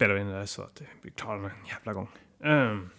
[0.00, 2.08] spelar vi in det där så att vi klarar den en jävla gång.
[2.44, 2.90] Um.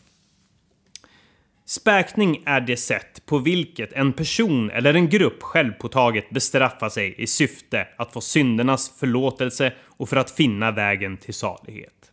[1.65, 7.27] Späkning är det sätt på vilket en person eller en grupp självpåtaget bestraffar sig i
[7.27, 12.11] syfte att få syndernas förlåtelse och för att finna vägen till salighet.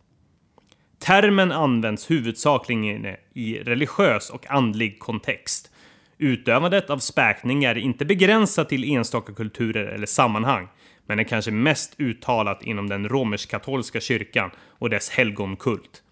[0.99, 5.71] Termen används huvudsakligen i religiös och andlig kontext.
[6.17, 10.67] Utövandet av späkning är inte begränsat till enstaka kulturer eller sammanhang,
[11.09, 16.03] men är kanske mest uttalat inom den romersk-katolska kyrkan och dess helgonkult.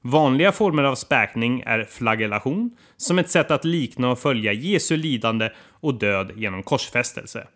[0.00, 5.50] Vanliga former av späkning är flagellation, som ett sätt att likna och följa Jesu lidande
[5.80, 7.46] och död genom korsfästelse.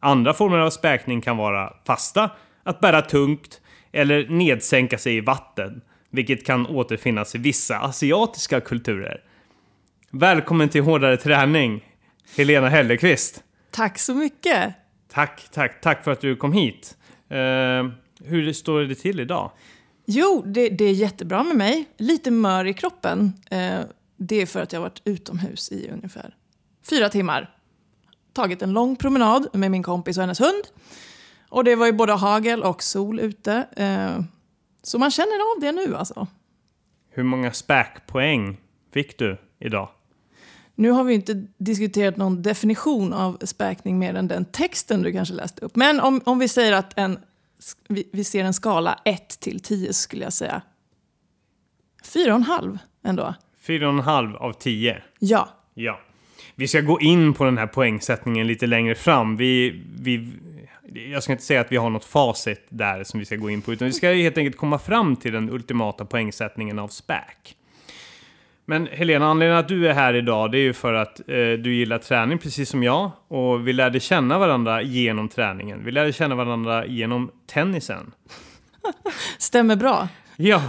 [0.00, 2.30] Andra former av späkning kan vara fasta,
[2.62, 3.60] att bära tungt
[3.92, 9.22] eller nedsänka sig i vatten, vilket kan återfinnas i vissa asiatiska kulturer.
[10.10, 11.84] Välkommen till Hårdare träning,
[12.36, 13.42] Helena Hellekvist.
[13.70, 14.74] Tack så mycket.
[15.08, 16.96] Tack, tack, tack för att du kom hit.
[17.30, 17.90] Uh,
[18.24, 19.50] hur står det till idag?
[20.06, 21.88] Jo, det, det, är jättebra med mig.
[21.96, 23.32] Lite mör i kroppen.
[23.52, 23.80] Uh,
[24.16, 26.34] det är för att jag har varit utomhus i ungefär
[26.90, 27.54] fyra timmar.
[28.32, 30.64] Tagit en lång promenad med min kompis och hennes hund.
[31.48, 33.66] Och det var ju både hagel och sol ute.
[33.80, 34.24] Uh,
[34.82, 36.26] så man känner av det nu alltså.
[37.10, 38.60] Hur många späkpoäng
[38.92, 39.88] fick du idag?
[40.78, 45.34] Nu har vi inte diskuterat någon definition av späkning mer än den texten du kanske
[45.34, 45.76] läste upp.
[45.76, 47.18] Men om, om vi säger att en,
[47.88, 50.62] vi, vi ser en skala 1 till 10 skulle jag säga
[52.04, 53.34] 4,5 ändå.
[53.66, 55.02] 4,5 av 10?
[55.18, 55.48] Ja.
[55.74, 56.00] Ja.
[56.54, 59.36] Vi ska gå in på den här poängsättningen lite längre fram.
[59.36, 60.32] Vi, vi,
[61.12, 63.62] jag ska inte säga att vi har något facit där som vi ska gå in
[63.62, 67.54] på, utan vi ska helt enkelt komma fram till den ultimata poängsättningen av SPAC.
[68.70, 71.74] Men Helena, anledningen att du är här idag det är ju för att eh, du
[71.74, 73.10] gillar träning precis som jag.
[73.28, 75.84] Och vi lärde känna varandra genom träningen.
[75.84, 78.12] Vi lärde känna varandra genom tennisen.
[79.38, 80.08] Stämmer bra.
[80.36, 80.62] Ja,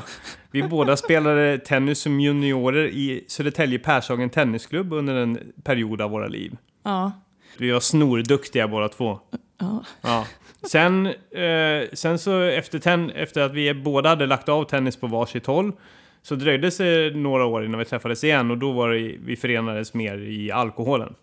[0.52, 6.28] vi båda spelade tennis som juniorer i Södertälje Pershagen Tennisklubb under en period av våra
[6.28, 6.58] liv.
[6.84, 7.12] Ja.
[7.58, 9.20] Vi var snorduktiga båda två.
[9.58, 9.84] Ja.
[10.02, 10.26] ja.
[10.64, 15.08] Sen, eh, sen så efter, ten, efter att vi båda hade lagt av tennis på
[15.08, 15.74] varsitt håll
[16.22, 19.94] så dröjde det några år innan vi träffades igen och då var det, vi förenades
[19.94, 21.16] mer i alkoholen.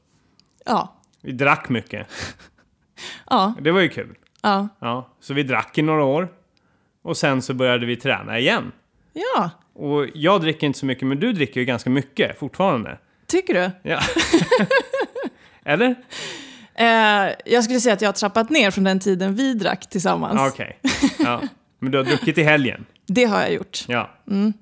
[0.65, 0.97] Ja.
[1.23, 2.07] Vi drack mycket.
[3.31, 3.55] ja.
[3.61, 4.15] Det var ju kul.
[4.43, 4.69] Ja.
[4.79, 5.11] ja.
[5.21, 6.29] Så vi drack i några år.
[7.03, 8.73] Och sen så började vi träna igen.
[9.13, 9.51] Ja.
[9.75, 12.99] Och jag dricker inte så mycket, men du dricker ju ganska mycket fortfarande.
[13.27, 13.91] Tycker du?
[13.91, 14.01] Ja.
[15.65, 15.95] Eller?
[16.75, 20.53] Eh, jag skulle säga att jag har trappat ner från den tiden vi drack tillsammans.
[20.53, 20.79] Okej.
[20.83, 21.27] Okay.
[21.27, 21.43] Ja.
[21.79, 22.87] Men du har druckit i helgen?
[23.07, 23.85] Det har jag gjort.
[23.89, 24.11] Ja.
[24.31, 24.53] Mm.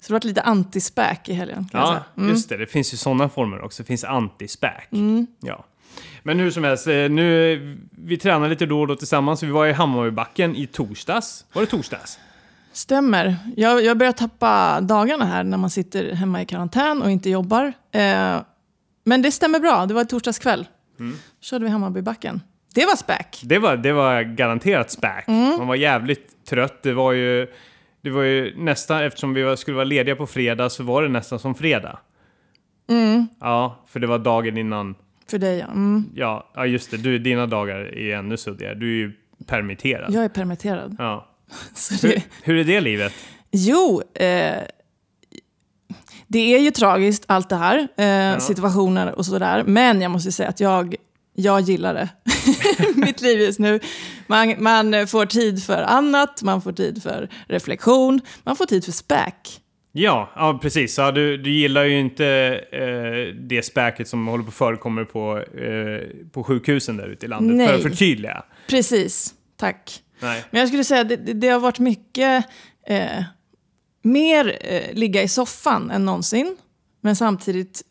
[0.00, 1.68] Så det har varit lite anti-späk i helgen.
[1.72, 2.28] Ja, mm.
[2.28, 2.56] just det.
[2.56, 3.82] Det finns ju sådana former också.
[3.82, 4.92] Det finns anti-späk.
[4.92, 5.26] Mm.
[5.40, 5.64] Ja.
[6.22, 9.42] Men hur som helst, eh, nu, vi tränar lite då och då tillsammans.
[9.42, 11.44] Vi var i Hammarbybacken i torsdags.
[11.52, 12.18] Var det torsdags?
[12.72, 13.36] Stämmer.
[13.56, 17.72] Jag, jag börjar tappa dagarna här när man sitter hemma i karantän och inte jobbar.
[17.92, 18.36] Eh,
[19.04, 19.86] men det stämmer bra.
[19.86, 20.66] Det var torsdagskväll.
[21.00, 21.16] Mm.
[21.40, 22.40] körde vi Hammarbybacken.
[22.74, 23.40] Det var späk.
[23.42, 25.28] Det var, det var garanterat späk.
[25.28, 25.58] Mm.
[25.58, 26.82] Man var jävligt trött.
[26.82, 27.46] Det var ju
[28.00, 31.38] det var ju nästan, eftersom vi skulle vara lediga på fredag så var det nästan
[31.38, 31.98] som fredag.
[32.90, 33.26] Mm.
[33.40, 34.94] Ja, för det var dagen innan.
[35.30, 35.66] För dig ja.
[35.66, 36.04] Mm.
[36.14, 36.96] Ja, ja just det.
[36.96, 38.74] Du, dina dagar är ännu suddigare.
[38.74, 39.12] Du är ju
[39.46, 40.14] permitterad.
[40.14, 40.96] Jag är permitterad.
[40.98, 41.28] Ja.
[42.02, 42.08] det...
[42.08, 43.12] hur, hur, är det livet?
[43.50, 44.62] Jo, eh,
[46.26, 47.88] det är ju tragiskt allt det här.
[47.96, 48.40] Eh, ja.
[48.40, 49.64] Situationer och sådär.
[49.66, 50.96] Men jag måste säga att jag
[51.38, 52.08] jag gillar det.
[52.94, 53.80] Mitt liv just nu.
[54.26, 58.92] Man, man får tid för annat, man får tid för reflektion, man får tid för
[58.92, 59.60] späk.
[59.92, 60.98] Ja, ja precis.
[60.98, 62.26] Ja, du, du gillar ju inte
[62.72, 67.28] eh, det späket som håller på att förekomma på, eh, på sjukhusen där ute i
[67.28, 67.56] landet.
[67.56, 67.66] Nej.
[67.66, 68.44] För att förtydliga.
[68.68, 70.02] Precis, tack.
[70.20, 70.44] Nej.
[70.50, 72.44] Men jag skulle säga att det, det har varit mycket
[72.86, 73.24] eh,
[74.02, 76.56] mer eh, ligga i soffan än någonsin.
[77.00, 77.82] Men samtidigt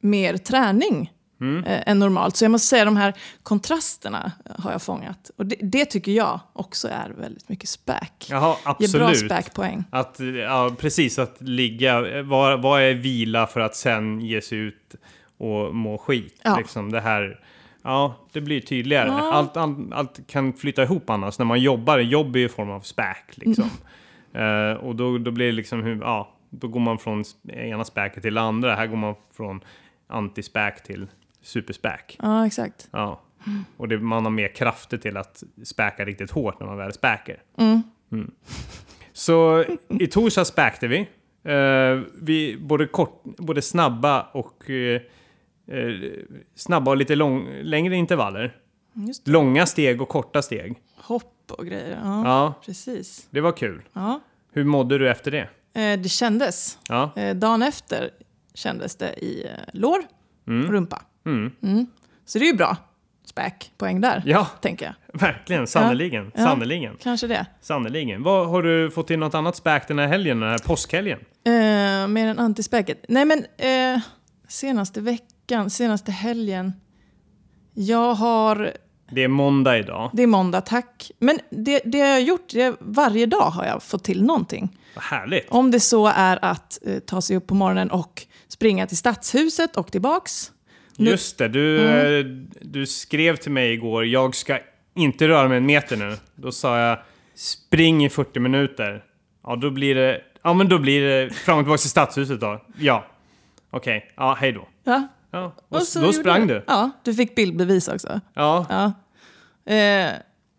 [0.00, 1.10] mer träning
[1.40, 1.64] mm.
[1.64, 2.36] eh, än normalt.
[2.36, 5.30] Så jag måste säga de här kontrasterna har jag fångat.
[5.36, 8.26] Och det, det tycker jag också är väldigt mycket späk.
[8.30, 8.92] Jaha, absolut.
[8.92, 9.84] Ger bra späkpoäng.
[9.90, 14.94] Att, ja, precis, att ligga, vad, vad är vila för att sen ge sig ut
[15.38, 16.40] och må skit?
[16.42, 16.56] Ja.
[16.56, 17.40] Liksom det här...
[17.82, 19.08] Ja, det blir tydligare.
[19.08, 19.32] Ja.
[19.32, 21.38] Allt, allt, allt, kan flytta ihop annars.
[21.38, 23.70] När man jobbar, jobb är ju form av späk liksom.
[24.32, 24.72] Mm.
[24.72, 28.38] Uh, och då, då blir det liksom ja, då går man från ena späket till
[28.38, 28.74] andra.
[28.74, 29.60] Här går man från
[30.08, 31.06] anti-späk till
[31.46, 32.16] superspäk.
[32.22, 32.88] Ja, exakt.
[32.90, 33.20] Ja.
[33.76, 37.42] Och det, man har mer krafter till att späka riktigt hårt när man väl späker.
[37.58, 37.82] Mm.
[38.12, 38.30] Mm.
[39.12, 41.08] Så i torsdags späkte vi.
[41.48, 45.00] Uh, vi både, kort, både snabba och uh,
[45.72, 46.12] uh,
[46.56, 48.56] snabba och lite lång, längre intervaller.
[49.24, 50.76] Långa steg och korta steg.
[50.96, 51.98] Hopp och grejer.
[52.04, 53.26] Ja, ja, precis.
[53.30, 53.82] Det var kul.
[53.92, 54.20] Ja.
[54.52, 55.48] Hur mådde du efter det?
[55.96, 56.78] Det kändes.
[56.88, 57.10] Ja.
[57.34, 58.10] Dagen efter
[58.54, 59.98] kändes det i lår
[60.46, 61.02] och rumpa.
[61.26, 61.86] Mm.
[62.24, 62.76] Så det är ju bra.
[63.24, 64.94] Späkpoäng där, Ja, tänker jag.
[65.20, 65.66] verkligen.
[65.66, 66.32] Sannerligen.
[66.34, 66.44] Ja.
[66.44, 66.96] Sannerligen.
[67.02, 67.46] Kanske det.
[67.60, 68.22] Sannerligen.
[68.22, 71.18] Vad, har du fått till något annat späk den här helgen, den här påskhelgen?
[71.44, 71.52] Eh,
[72.08, 73.04] mer än antispäket.
[73.08, 74.00] Nej men, eh,
[74.48, 76.72] senaste veckan, senaste helgen.
[77.74, 78.72] Jag har,
[79.10, 80.10] Det är måndag idag.
[80.12, 81.10] det är måndag, tack.
[81.18, 84.78] Men det, det jag har gjort, det, varje dag har jag fått till någonting.
[84.94, 85.46] Vad härligt.
[85.50, 89.76] Om det så är att eh, ta sig upp på morgonen och springa till stadshuset
[89.76, 90.52] och tillbaks.
[90.96, 92.24] Nu- Just det, du, eh,
[92.60, 94.58] du skrev till mig igår, jag ska
[94.94, 96.16] inte röra mig en meter nu.
[96.34, 96.98] Då sa jag,
[97.34, 99.04] spring i 40 minuter.
[99.42, 102.62] Ja, då blir det, ja men då blir det fram och tillbaka till stadshuset då.
[102.78, 103.06] Ja.
[103.70, 104.68] Okej, ja hej då.
[104.84, 105.08] Ja.
[105.30, 106.64] Ja, och, så då sprang du.
[106.66, 108.20] Ja, du fick bildbevis också.
[108.34, 108.92] Ja, Ja.
[109.74, 110.10] Eh,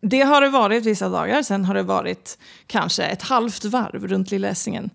[0.01, 2.38] det har det varit vissa dagar, sen har det varit
[2.68, 4.90] kanske ett halvt varv runt Lilla Essingen.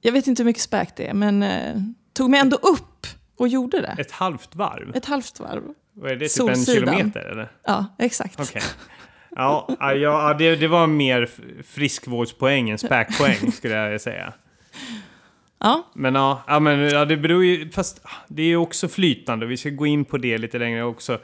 [0.00, 1.74] Jag vet inte hur mycket späk det är, men eh,
[2.14, 3.06] tog mig ändå upp
[3.36, 3.96] och gjorde det.
[3.98, 4.96] ett halvt varv.
[4.96, 5.62] Ett halvt varv.
[5.92, 6.94] Vad är det, typ en Solsidan.
[6.94, 7.48] kilometer eller?
[7.66, 8.40] Ja, exakt.
[8.40, 8.62] Okej.
[9.36, 11.30] Ja, ja, det, det var mer
[11.62, 14.32] friskvårdspoäng än späkpoäng skulle jag säga.
[15.58, 17.70] Ja, Men ja, ja, men, ja, det beror ju...
[17.70, 19.46] Fast ah, det är ju också flytande.
[19.46, 21.18] Vi ska gå in på det lite längre också.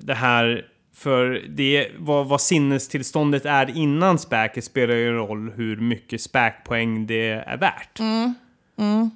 [0.00, 0.66] Det här...
[0.94, 7.28] För det, vad, vad sinnestillståndet är innan späket spelar ju roll hur mycket späkpoäng det
[7.30, 7.98] är värt.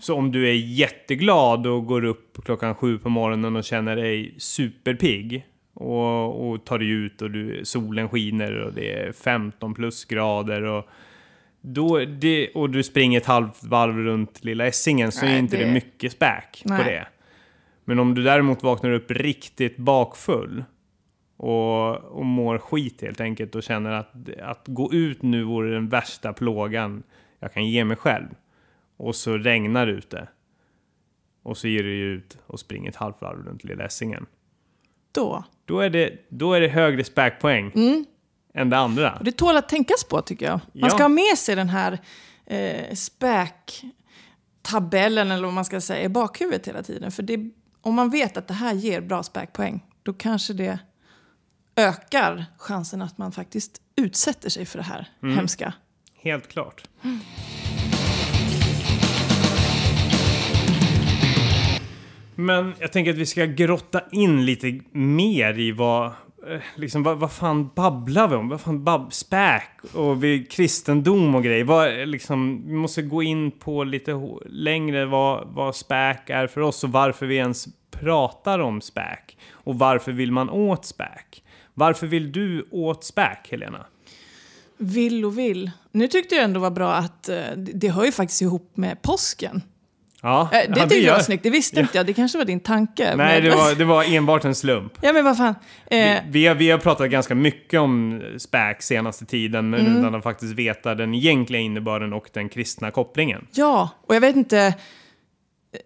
[0.00, 4.34] Så om du är jätteglad och går upp klockan sju på morgonen och känner dig
[4.38, 10.62] superpigg och, och tar dig ut och du, solen skiner och det är 15 plusgrader
[10.62, 10.88] och
[11.60, 15.56] då, det, och du springer ett halvt varv runt Lilla Essingen så Nej, är inte
[15.56, 17.06] det, det- mycket späk på det.
[17.84, 20.64] Men om du däremot vaknar upp riktigt bakfull
[21.36, 24.12] och, och mår skit helt enkelt och känner att,
[24.42, 27.02] att gå ut nu vore den värsta plågan
[27.40, 28.26] jag kan ge mig själv.
[29.02, 30.28] Och så regnar det ute.
[31.42, 34.26] Och så ger du ut och springer ett halvt varv runt Lilla Essingen.
[35.12, 35.44] då.
[35.64, 37.72] Då är det, då är det högre späkpoäng
[38.54, 39.16] än det andra.
[39.18, 40.52] Och det tål att tänkas på tycker jag.
[40.52, 40.90] Man Ja.
[40.90, 41.98] ska ha med sig den här
[42.46, 47.10] eh, späktabellen, eller vad man ska säga, i bakhuvudet hela tiden.
[47.12, 47.50] För det,
[47.80, 50.78] om man vet att det här ger bra späkpoäng, då kanske det
[51.76, 55.74] ökar chansen att man faktiskt utsätter sig för det här hemska.
[56.16, 56.84] Helt klart.
[62.34, 67.18] Men jag tänker att vi ska grotta in lite mer i vad, eh, liksom, vad,
[67.18, 68.48] vad fan babblar vi om?
[68.48, 71.64] Vad fan bab späk och vi, kristendom och grejer.
[71.64, 76.84] Vad, liksom, vi måste gå in på lite längre vad, vad späk är för oss
[76.84, 79.38] och varför vi ens pratar om späk.
[79.50, 81.44] Och varför vill man åt späk?
[81.74, 83.86] Varför vill du åt späk, Helena?
[84.76, 85.70] Vill och vill.
[85.90, 89.62] Nu tyckte jag ändå var bra att eh, det hör ju faktiskt ihop med påsken.
[90.24, 92.06] Ja, Eh, det ja, tyckte jag var snyggt, det visste inte jag.
[92.06, 93.16] Det kanske var din tanke.
[93.16, 94.92] Nej, men- det var, det var enbart en slump.
[95.00, 95.54] Ja men vad fan.
[95.86, 99.98] Eh, Vi, vi, har, vi har pratat ganska mycket om späk senaste tiden, men Mm.
[99.98, 103.46] utan att faktiskt veta den egentliga innebörden och den kristna kopplingen.
[103.52, 104.74] Ja, och jag vet inte, eh,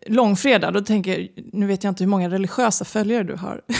[0.06, 3.60] långfredag, då tänker jag, nu vet jag inte hur många religiösa följare du har.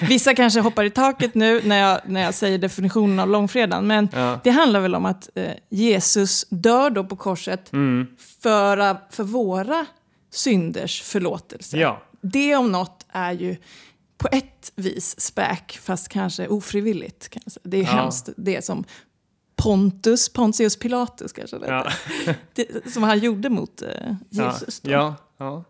[0.00, 4.08] Vissa kanske hoppar i taket nu när jag, när jag säger definitionen av långfredagen, men
[4.12, 4.40] Ja.
[4.44, 8.06] det handlar väl om att eh, Jesus dör då på korset Mm.
[8.42, 9.86] för, för våra
[10.30, 11.76] synders förlåtelse.
[11.78, 12.02] Ja.
[12.20, 13.56] Det om något är ju
[14.18, 17.28] på ett vis späk, fast kanske ofrivilligt.
[17.28, 17.62] Kan jag säga.
[17.64, 17.88] Det är Ja.
[17.90, 18.84] hemskt, det som
[19.56, 21.92] Pontus, Pontius Pilatus kanske det Ja.
[22.54, 23.88] det, som han gjorde mot eh,
[24.30, 24.80] Jesus.
[24.84, 25.64] Ja, ja.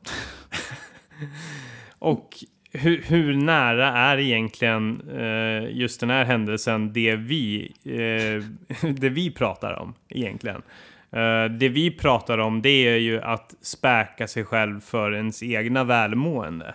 [1.98, 9.08] och hur, hur nära är egentligen eh, just den här händelsen det vi, eh, det
[9.08, 10.62] vi pratar om egentligen?
[11.10, 15.84] Eh, det vi pratar om det är ju att späka sig själv för ens egna
[15.84, 16.74] välmående.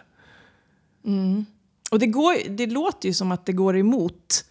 [1.92, 4.46] Och det, går, det låter ju som att det går emot,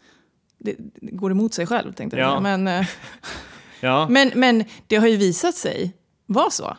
[0.59, 2.41] det, det går emot sig själv tänkte jag Ja.
[2.41, 2.87] men, eh,
[3.81, 5.93] Ja, men, men det har ju visat sig
[6.27, 6.77] vara så.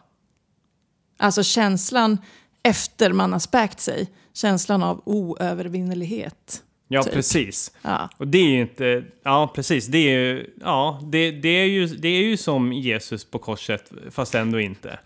[1.18, 2.18] Alltså känslan
[2.64, 6.64] efter man har späkt sig, känslan av oövervinnelighet.
[6.88, 7.14] ja typ.
[7.14, 7.72] precis.
[7.82, 8.10] Ja.
[8.18, 11.88] Och det är ju inte, ja precis, det är ju, ja, det, det, är ju,
[11.88, 15.00] det är ju som Jesus på korset, fast ändå inte.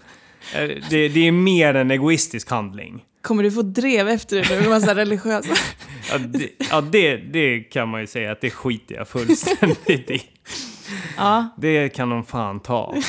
[0.55, 3.05] Eh, Det, det är mer en egoistisk handling.
[3.21, 5.53] Kommer du få drev efter dig nu, massa religiösa?
[6.11, 10.21] Ja, det, ja det, det kan man ju säga att det skiter jag fullständigt i.
[11.17, 12.95] Ja, Det kan de fan ta.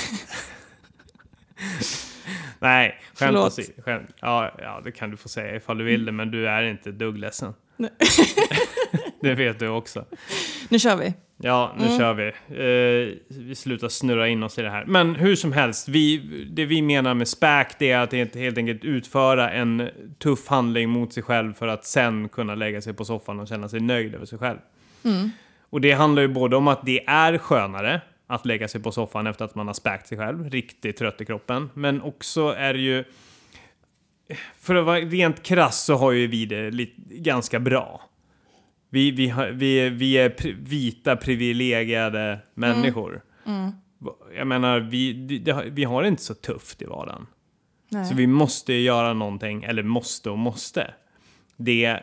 [2.62, 3.82] Nej, skämt åsido.
[3.82, 4.10] Skämt.
[4.20, 6.90] Ja, ja, det kan du få säga ifall du vill det, men du är inte
[6.90, 7.54] ett dugg ledsen.
[7.76, 7.90] Nej.
[9.20, 10.04] det vet du också.
[10.68, 11.14] nu kör vi.
[11.36, 12.26] Ja, nu kör vi.
[12.26, 14.84] Eh, vi slutar snurra in oss i det här.
[14.84, 16.18] Men hur som helst, vi,
[16.52, 19.88] det vi menar med SPAC det är att helt, enkelt utföra en
[20.18, 23.68] tuff handling mot sig själv för att sen kunna lägga sig på soffan och känna
[23.68, 24.58] sig nöjd över sig själv.
[25.70, 28.00] Och det handlar ju både om att det är skönare
[28.32, 31.24] att lägga sig på soffan efter att man har späkt sig själv, riktigt trött i
[31.24, 31.70] kroppen.
[31.74, 33.04] Men också är det ju...
[34.58, 38.02] För att vara rent krass så har ju vi det lite, ganska bra.
[38.90, 43.22] Vi, vi, vi, vi är pri, vita privilegierade människor.
[44.36, 47.26] Jag menar, vi, det, vi har det inte så tufft i vardagen.
[47.88, 48.04] Nej.
[48.04, 50.94] Så vi måste göra någonting, eller måste och måste.
[51.56, 52.00] Det,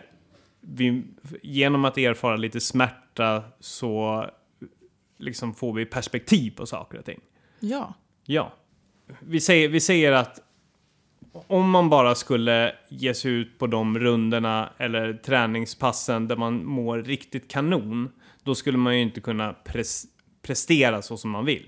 [0.61, 1.03] vi,
[1.43, 4.25] genom att erfara lite smärta så
[5.19, 7.19] liksom får vi perspektiv på saker och ting.
[7.59, 7.93] Ja.
[8.25, 8.53] Ja.
[9.19, 10.39] Vi säger, vi säger att
[11.31, 16.97] om man bara skulle ge sig ut på de rundorna eller träningspassen där man mår
[16.97, 18.09] riktigt kanon,
[18.43, 20.05] då skulle man ju inte kunna pres,
[20.41, 21.65] prestera så som man vill.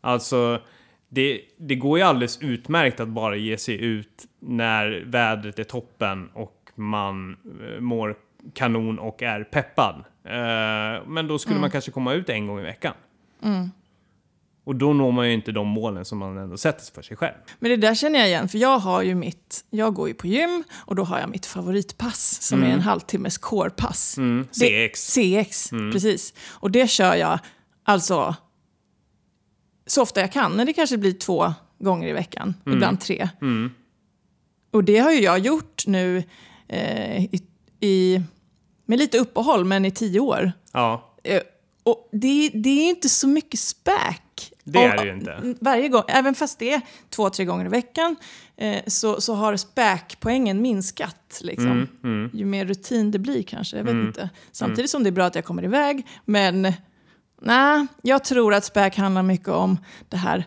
[0.00, 0.60] Alltså,
[1.08, 6.30] det, det går ju alldeles utmärkt att bara ge sig ut när vädret är toppen
[6.34, 8.16] och man eh, mår
[8.54, 10.04] kanon och är peppad.
[10.26, 12.94] Eh, men då skulle man kanske komma ut en gång i veckan.
[14.64, 17.34] Och då når man ju inte de målen som man ändå sätter för sig själv.
[17.58, 20.26] Men det där känner jag igen, för jag har ju mitt, jag går ju på
[20.26, 24.18] gym och då har jag mitt favoritpass som är en halvtimmes corepass.
[24.18, 25.00] Mm, Det- CX.
[25.12, 26.34] CX, precis.
[26.48, 27.38] Och det kör jag
[27.84, 28.34] alltså
[29.86, 33.28] så ofta jag kan, men det kanske blir två gånger i veckan, ibland tre.
[34.72, 36.22] Och det har ju jag gjort nu
[36.68, 37.40] eh, i,
[37.80, 38.22] i,
[38.86, 40.52] med lite uppehåll, men i tio år.
[40.72, 41.40] Ja, Eh,
[41.82, 44.52] och det, det är inte så mycket späk.
[44.64, 45.54] Det är det ju inte.
[45.60, 48.16] Varje gång, även fast det är två, tre gånger i veckan,
[48.56, 51.40] eh, så, så har späkpoängen minskat.
[51.40, 51.88] Liksom.
[52.04, 54.30] Mm, Ju mer rutin det blir kanske, jag vet inte.
[54.52, 56.72] Samtidigt som det är bra att jag kommer iväg, men
[57.42, 59.78] nej, jag tror att späk handlar mycket om
[60.08, 60.44] det här,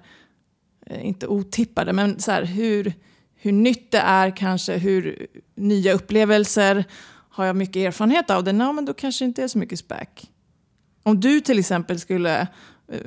[0.86, 2.94] eh, inte otippade, men så här, hur,
[3.36, 6.86] hur nytt det är kanske, hur nya upplevelser.
[7.30, 9.80] Har jag mycket erfarenhet av det, nej, men då kanske det inte är så mycket
[9.80, 10.32] späk.
[11.04, 12.42] Om du till exempel skulle
[12.92, 13.00] eh,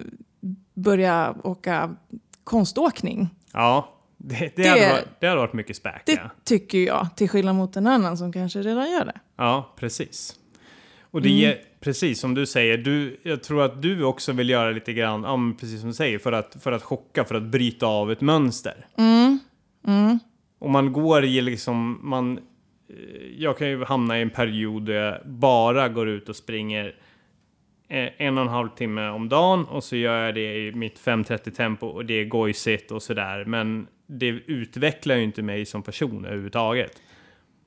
[0.75, 1.97] börja åka
[2.45, 3.89] konståkning, ja.
[4.17, 6.31] Det, det, Det- Hade, varit, det hade varit mycket späk, det ja.
[6.45, 9.21] tycker jag, till skillnad mot en annan som kanske redan gör det.
[9.37, 10.35] Ja, precis.
[11.11, 14.71] Och det ger, precis som du säger, du, jag tror att du också vill göra
[14.71, 17.87] lite grann, ja, precis som du säger, för att, för att chocka, för att bryta
[17.87, 18.87] av ett mönster.
[20.59, 22.39] Och man går i liksom, man,
[23.37, 26.87] jag kan ju hamna i en period där jag bara går ut och springer
[27.89, 31.01] eh, en och en halv timme om dagen och så gör jag det i mitt
[31.01, 33.45] 5.30 tempo och det är gojsigt och sådär.
[33.45, 37.03] Men det utvecklar ju inte mig som person överhuvudtaget.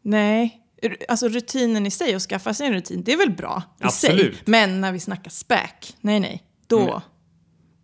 [0.02, 0.62] Nej,
[1.08, 4.10] alltså rutinen i sig, att skaffa sig en rutin, det är väl bra i sig.
[4.12, 4.48] Absolut.
[4.48, 7.02] Men när vi snackar späk, nej nej, då, Mm.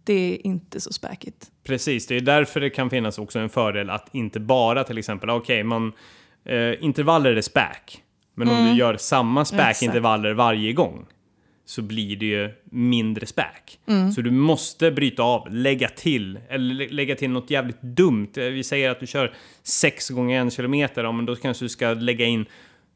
[0.03, 1.51] det är inte så späkigt.
[1.63, 5.29] Precis, det är därför det kan finnas också en fördel att inte bara till exempel,
[5.29, 5.91] okej, man
[6.45, 8.03] eh, intervaller är späk.
[8.35, 11.05] Men om du gör samma späkintervaller varje gång
[11.65, 13.79] så blir det ju mindre späk.
[14.15, 18.27] Så du måste bryta av, lägga till, eller lä- lägga till något jävligt dumt.
[18.37, 19.33] Eh, Vi säger att du kör
[19.63, 22.45] 6 gånger en kilometer, ja, men då kanske du ska lägga in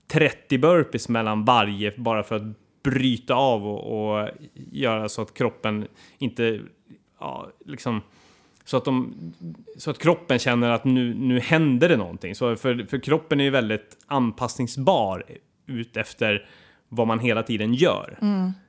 [0.08, 2.44] 30 burpees mellan varje bara för att
[2.84, 4.30] bryta av och, och
[4.72, 5.88] göra så att kroppen
[6.18, 6.60] inte,
[7.20, 8.02] ja, liksom,
[8.66, 9.14] så att, de,
[9.78, 12.36] så att kroppen känner att nu, nu händer det någonting.
[12.36, 15.24] Så för, för kroppen är ju väldigt anpassningsbar
[15.66, 16.50] ut efter
[16.90, 18.18] vad man hela tiden gör.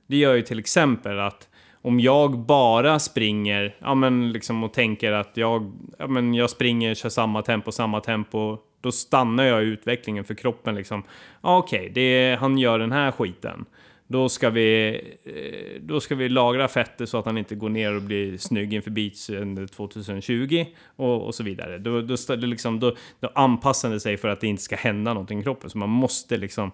[0.07, 1.49] Det gör ju till exempel att
[1.83, 6.95] om jag bara springer ja, men liksom, och tänker att jag, ja, men jag springer,
[6.95, 10.75] kör samma tempo, samma tempo, då stannar jag i utvecklingen för kroppen.
[10.75, 11.03] Liksom.
[11.43, 13.65] Ja, Okej, det han gör den här skiten.
[14.09, 17.95] Då ska, vi, eh, då ska vi lagra fetter så att han inte går ner
[17.95, 21.79] och blir snygg inför beachen 2020 och, och så vidare.
[21.79, 25.41] Då, då, liksom, då, då anpassar det sig för att det inte ska hända någonting
[25.41, 25.71] i kroppen.
[25.71, 26.73] Så man måste liksom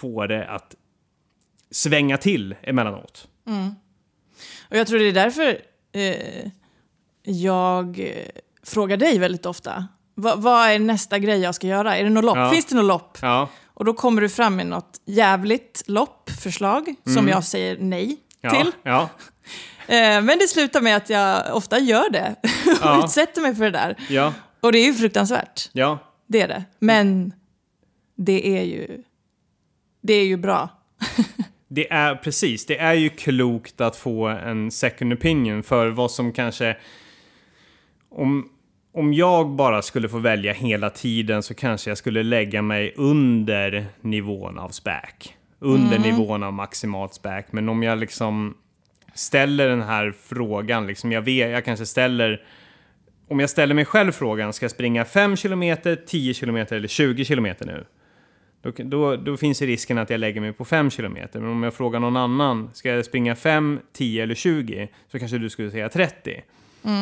[0.00, 0.74] få det att
[1.70, 3.28] svänga till emellanåt.
[4.70, 5.58] Och jag tror det är därför
[5.92, 6.50] eh,
[7.22, 8.12] jag
[8.62, 9.86] frågar dig väldigt ofta.
[10.14, 11.96] Va, vad är nästa grej jag ska göra?
[11.96, 12.36] Är det något lopp?
[12.36, 12.50] Ja.
[12.50, 13.18] Finns det något lopp?
[13.22, 18.04] Ja, Och då kommer du fram med något jävligt loppförslag som jag säger nej
[18.42, 18.56] Mm.
[18.56, 18.72] ja, till.
[18.82, 19.08] ja,
[19.88, 23.04] Eh, men det slutar med att jag ofta gör det och Ja.
[23.04, 23.96] utsätter mig för det där.
[24.08, 25.98] ja, Och det är ju fruktansvärt, ja.
[26.26, 26.64] det är det.
[26.78, 27.32] Men
[28.16, 29.02] det är ju,
[30.02, 30.68] det är ju bra.
[31.68, 36.32] Det är precis, det är ju klokt att få en second opinion för vad som
[36.32, 36.76] kanske...
[38.08, 38.48] Om,
[38.96, 43.86] om jag bara skulle få välja hela tiden så kanske jag skulle lägga mig under
[44.00, 45.36] nivån av späk.
[45.58, 47.46] under nivån av maximalt späk.
[47.50, 48.54] Men om jag liksom
[49.14, 52.42] ställer den här frågan, liksom jag vet, jag kanske ställer
[53.28, 55.76] om jag ställer mig själv frågan, ska jag springa 5 km,
[56.06, 57.84] 10 km eller 20 km nu?
[58.62, 61.16] Då, då, då finns ju risken att jag lägger mig på 5 km.
[61.32, 64.88] Men om jag frågar någon annan, ska jag springa 5, 10 eller 20?
[65.12, 66.42] Så kanske du skulle säga 30.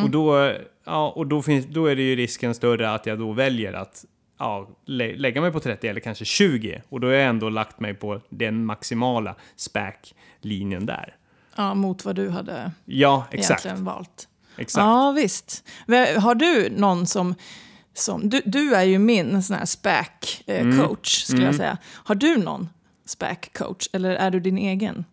[0.04, 0.52] Och, då,
[0.84, 4.04] ja, och då, finns, då är det ju risken större att jag då väljer att
[4.38, 6.82] ja, lä lägga mig på 30 eller kanske 20.
[6.88, 11.16] Och då har jag ändå lagt mig på den maximala späklinjen där.
[11.56, 13.64] Ja, mot vad du hade Ja, exakt.
[13.66, 14.28] egentligen valt.
[14.56, 14.82] exakt.
[14.82, 15.64] Ja, visst.
[16.18, 17.34] Har du någon som...
[17.94, 21.78] som du, du är ju min sån här SPAC-coach, skulle jag säga.
[21.92, 22.68] Har du någon
[23.06, 25.04] SPAC-coach, eller är du din egen?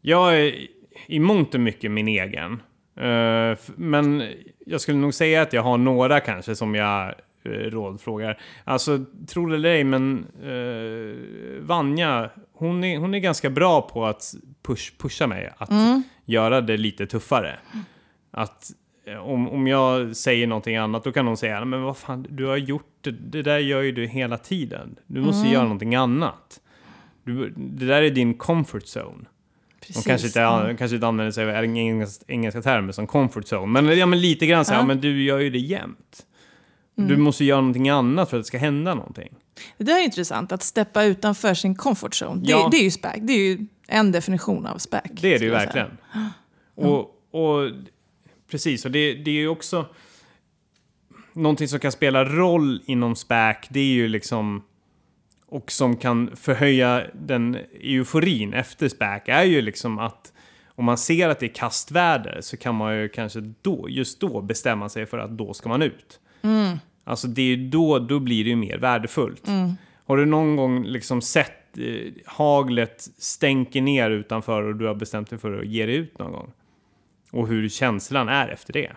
[0.00, 0.66] Jag är
[1.06, 2.62] i mångt och mycket min egen.
[3.00, 4.22] Eh, men
[4.66, 7.14] jag skulle nog säga att jag har några kanske som jag
[7.46, 8.38] uh, rådfrågar.
[8.64, 11.16] Alltså, tro det eller ej, men uh,
[11.60, 15.70] Vanja, hon är, hon är ganska bra på att push, pusha mig att
[16.24, 17.58] göra det lite tuffare.
[18.30, 18.70] Att
[19.04, 22.46] eh, om, om jag säger någonting annat, då kan hon säga men vad fan, du
[22.46, 24.96] har gjort det, det där gör ju du hela tiden.
[25.06, 26.60] Du måste göra någonting annat.
[27.24, 29.24] Du, det där är din comfort zone.
[29.92, 30.04] Precis.
[30.04, 30.76] De kanske inte, Mm.
[30.76, 33.66] kanske inte använder sig av engelska, engelska termer som comfort zone.
[33.82, 34.82] Men, ja, men lite grann så här, Ja.
[34.82, 34.86] ja.
[34.86, 36.26] men du gör ju det jämt.
[36.94, 39.34] Du måste göra någonting annat för att det ska hända någonting.
[39.78, 42.40] Det där är intressant, att steppa utanför sin comfort zone.
[42.44, 42.68] Det, Ja.
[42.70, 43.14] det är ju SPAC.
[43.20, 45.02] Det är ju en definition av SPAC.
[45.10, 45.90] Det är det ju verkligen.
[46.74, 47.70] Och, och
[48.50, 49.86] precis, och det, det är ju också
[51.32, 53.56] någonting som kan spela roll inom SPAC.
[53.68, 54.62] Det är ju liksom
[55.50, 60.32] och som kan förhöja den euforin efter SPAC är ju liksom att
[60.66, 64.40] om man ser att det är kastväder så kan man ju kanske då, just då
[64.40, 66.20] bestämma sig för att då ska man ut.
[67.04, 69.46] Alltså det är ju då, då blir det ju mer värdefullt.
[70.06, 75.30] Har du någon gång liksom sett eh, haglet stänker ner utanför och du har bestämt
[75.30, 76.52] dig för att ge dig ut någon gång?
[77.30, 78.92] Och hur känslan är efter det.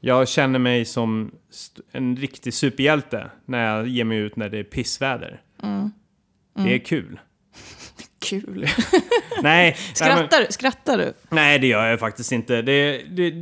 [0.00, 1.30] Jag känner mig som
[1.92, 5.40] en riktig superhjälte när jag ger mig ut när det är pissväder.
[6.56, 7.20] Det är kul.
[8.18, 8.60] Kul.
[9.42, 10.46] Nej, nej, men- Skrattar, du?
[10.52, 11.12] skrattar?
[11.30, 12.62] Nej, det gör jag faktiskt inte.
[12.62, 13.32] Det, det,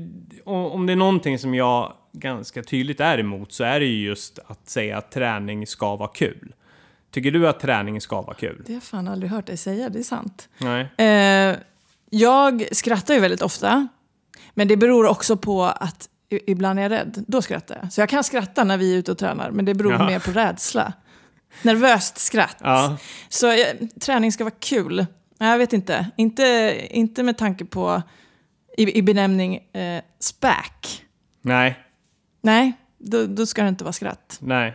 [0.45, 4.38] om det är någonting som jag ganska tydligt är emot så är det ju just
[4.47, 6.53] att säga att träning ska vara kul.
[7.11, 8.62] Tycker du att träning ska vara kul?
[8.66, 10.49] Det har jag fan aldrig hört dig säga, det är sant.
[10.59, 10.88] Nej.
[10.99, 11.57] Eh,
[12.11, 13.88] jag skrattar ju väldigt ofta.
[14.55, 17.25] Men det beror också på att ibland är jag rädd.
[17.29, 17.93] Då skrattar jag.
[17.93, 20.07] Så jag kan skratta när vi är ute och tränar, men det beror Ja.
[20.07, 20.93] mer på rädsla.
[21.62, 22.57] Nervöst skratt.
[22.61, 22.97] Ja,
[23.29, 23.67] Så eh,
[24.01, 25.07] träning ska vara kul.
[25.39, 26.07] Jag vet inte.
[26.17, 28.03] Inte, inte med tanke på
[28.79, 31.03] i, i benämning eh, SPAC.
[31.43, 31.79] nej,
[32.43, 34.39] Nej, då, då ska det inte vara skratt.
[34.43, 34.71] nej,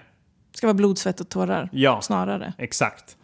[0.52, 2.54] Det ska vara blod, svett och tårar ja, snarare.
[2.58, 3.18] exakt.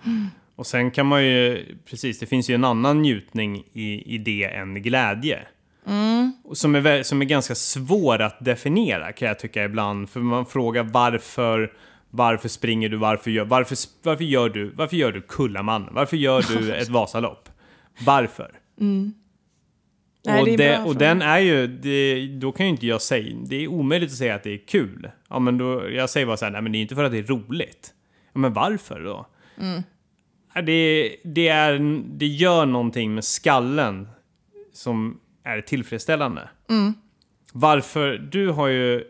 [0.55, 4.43] Och sen kan man ju, precis, det finns ju en annan njutning i, i det
[4.43, 5.39] än glädje.
[6.43, 10.09] Och Som, är, som är ganska svår att definiera kan jag tycka ibland.
[10.09, 11.73] För man frågar varför,
[12.09, 15.93] varför springer du, varför gör, varför, varför gör du, varför gör du Kullamannen?
[15.93, 17.49] Varför gör du ett Vasalopp?
[18.05, 18.51] Varför?
[20.25, 23.35] Nej, och det det, och den är ju, det, då kan ju inte jag säga,
[23.45, 25.09] det är omöjligt att säga att det är kul.
[25.29, 27.11] Ja men då, jag säger bara så här, nej men det är inte för att
[27.11, 27.93] det är roligt.
[28.33, 29.27] Ja, men varför då?
[29.61, 29.83] Mm.
[30.65, 34.07] Det, det, är, det gör någonting med skallen
[34.73, 36.49] som är tillfredsställande.
[36.69, 36.93] Mm.
[37.53, 39.03] Varför, du har ju,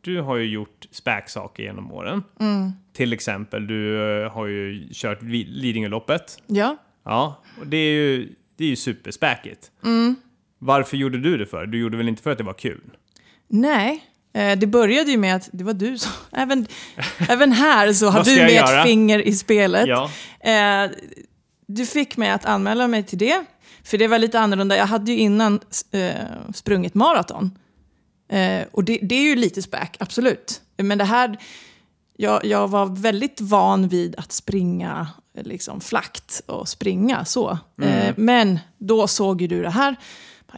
[0.00, 2.22] du har ju gjort späksaker genom åren.
[2.40, 2.72] Mm.
[2.92, 6.38] Till exempel, du eh, har ju kört Lidingöloppet.
[6.46, 9.70] Ja, Ja, och det är ju, det är ju superspäkigt.
[9.84, 10.16] Mm.
[10.58, 11.66] Varför gjorde du det för?
[11.66, 12.90] Du gjorde väl inte för att det var kul?
[13.48, 14.04] nej.
[14.34, 16.12] Eh, det började ju med att det var du som...
[16.32, 16.66] Även,
[17.28, 18.80] även här så har du med göra?
[18.80, 19.86] ett finger i spelet.
[19.86, 20.10] Ja.
[20.40, 20.90] Eh,
[21.66, 23.44] du fick mig att anmäla mig till det.
[23.84, 24.76] För det var lite annorlunda.
[24.76, 26.14] Jag hade ju innan eh,
[26.54, 27.58] sprungit maraton.
[28.28, 30.60] Eh, och det, det är ju lite späk, absolut.
[30.76, 31.38] Men det här...
[32.16, 35.08] Jag, jag var väldigt van vid att springa
[35.40, 37.58] liksom flakt och springa så.
[37.82, 39.96] Eh, men då såg ju du det här.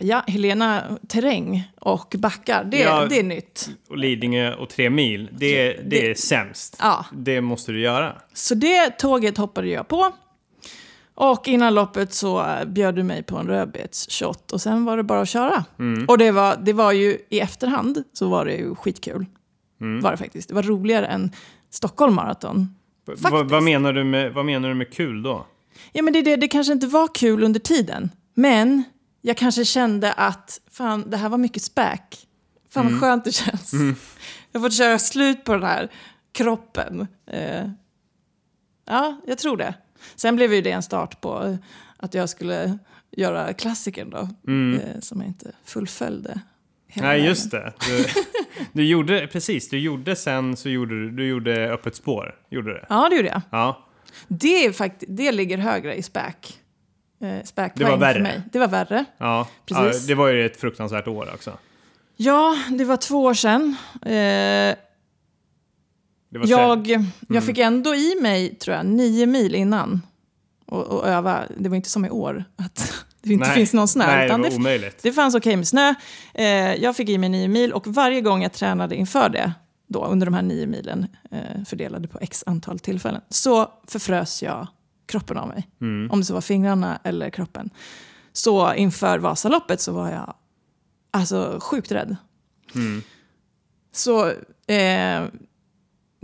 [0.01, 3.07] Ja, Helena, terräng och backar, det, Ja.
[3.07, 3.71] det är nytt.
[3.91, 6.77] Och Lidingö och tre mil, det, det, Det- är sämst.
[6.81, 7.05] Ja.
[7.13, 8.17] Det måste du göra.
[8.35, 10.13] Så det tåget hoppade jag på.
[11.17, 15.03] Och innan loppet så eh, bjöd du mig på en rödbetsshot och sen var det
[15.03, 15.65] bara att köra.
[16.09, 19.27] Och det var, det var ju i efterhand så var det ju skitkul.
[20.03, 20.49] Var det faktiskt.
[20.49, 21.33] Det var roligare än
[21.71, 22.75] Stockholm Marathon.
[23.05, 25.47] Vad, vad, menar du med, vad menar du med kul då?
[25.93, 28.11] Ja men det, det, det kanske inte var kul under tiden.
[28.35, 28.83] Men
[29.23, 32.27] jag kanske kände att fan, det här var mycket späk.
[32.71, 33.73] Fan vad skönt det känns.
[34.53, 35.91] Jag har fått köra slut på den här
[36.33, 37.07] kroppen.
[37.27, 37.69] Eh,
[38.87, 39.75] ja, jag tror det.
[40.17, 41.59] Sen blev ju det en start på
[41.97, 42.79] att jag skulle
[43.11, 44.19] göra klassikern då,
[44.53, 46.41] eh, som jag inte fullföljde.
[46.89, 47.19] hela Mm.
[47.21, 47.73] Nej, just det.
[47.87, 48.05] Du,
[48.73, 52.35] du gjorde, precis, du gjorde sen så gjorde du, du gjorde Öppet spår.
[52.51, 52.87] Gjorde det?
[52.89, 53.41] Ja, det gjorde jag.
[53.51, 53.87] Ja.
[54.29, 56.35] Det, är fakt- det ligger högre i SPAC.
[57.21, 58.15] Eh, SPAC Det var värre.
[58.15, 58.43] för mig.
[58.53, 59.05] Det var värre.
[59.19, 59.49] Ja.
[59.67, 60.03] Precis.
[60.03, 60.07] ja.
[60.09, 61.59] Det var ju ett fruktansvärt år också.
[62.17, 63.77] Ja, det var två år sedan.
[64.03, 64.77] Eh,
[66.31, 67.07] jag, Mm.
[67.29, 70.03] jag fick ändå i mig, tror jag, nio mil innan
[70.67, 71.43] och, och öva.
[71.59, 73.55] Det var inte som i år, att det inte Nej.
[73.57, 74.07] finns någon snö.
[74.07, 75.03] Nej, det var omöjligt.
[75.03, 75.95] det fanns okej med snö.
[76.35, 79.53] Eh, jag fick i mig nio mil och varje gång jag tränade inför det,
[79.89, 84.67] då, under de här nio milen, eh, fördelade på x antal tillfällen, så förfrös jag
[85.07, 85.69] kroppen av mig.
[85.81, 86.11] Mm.
[86.11, 87.71] Om det så var fingrarna eller kroppen.
[88.33, 90.35] Så inför Vasaloppet så var jag
[91.11, 92.17] alltså sjukt rädd.
[92.75, 93.03] Mm.
[93.93, 94.27] Så
[94.73, 95.25] eh,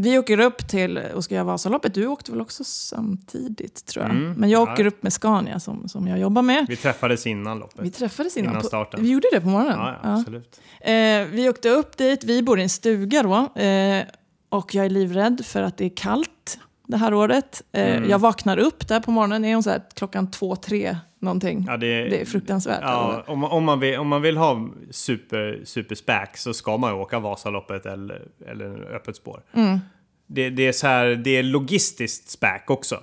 [0.03, 1.95] vi åker upp till och ska göra Vasaloppet.
[1.95, 4.15] Du åkte väl också samtidigt tror jag.
[4.15, 4.73] Mm, Men jag ja.
[4.73, 6.67] åker upp med Scania som, som jag jobbar med.
[6.69, 7.85] Vi träffades innan loppet.
[7.87, 8.51] Vi träffades innan.
[8.51, 9.03] Innan på- starten.
[9.03, 9.79] Vi gjorde det på morgonen.
[9.79, 10.15] ja, Ja.
[10.19, 10.61] absolut.
[10.81, 10.93] Eh,
[11.33, 13.61] vi åkte upp dit, vi bor i en stuga då.
[13.61, 14.05] Eh,
[14.49, 16.59] och jag är livrädd för att det är kallt
[16.93, 17.63] det här året.
[17.73, 18.11] Eh, Mm.
[18.11, 21.65] Jag vaknar upp där på morgonen, är hon så här, klockan två, tre någonting.
[21.69, 22.79] Ja, det, Det är fruktansvärt.
[22.83, 26.77] Ja, om, man- om, man vill, om man vill ha super, super späk så ska
[26.77, 29.43] man ju åka Vasaloppet eller, eller Öppet spår.
[29.55, 29.79] Mm.
[30.27, 32.99] Det, det, är så här, det är logistiskt späk också.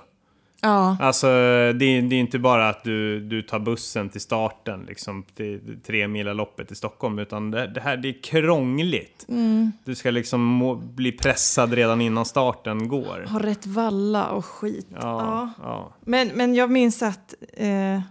[0.61, 0.97] Ja.
[0.99, 5.23] Alltså, det, är- det är inte bara att du, du tar bussen till starten, liksom
[5.35, 9.25] till tre mila loppet i Stockholm, utan det, det här det är krångligt.
[9.29, 9.71] Mm.
[9.83, 13.25] Du ska liksom må, bli pressad redan innan starten går.
[13.27, 14.87] Har rätt valla och skit.
[15.01, 15.93] Ja, ja.
[16.01, 18.01] Men, men jag minns att eh,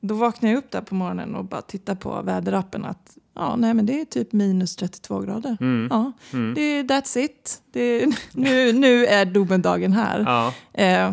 [0.00, 3.74] då vaknade jag upp där på morgonen och bara tittade på väderappen att ja, nej,
[3.74, 5.56] men det är typ minus 32 grader.
[5.60, 5.88] Mm.
[5.90, 6.12] Ja,
[6.54, 7.62] det är that's it.
[7.72, 10.20] Det nu, nu är domedagen här.
[10.20, 10.54] ja.
[10.72, 11.12] Eh,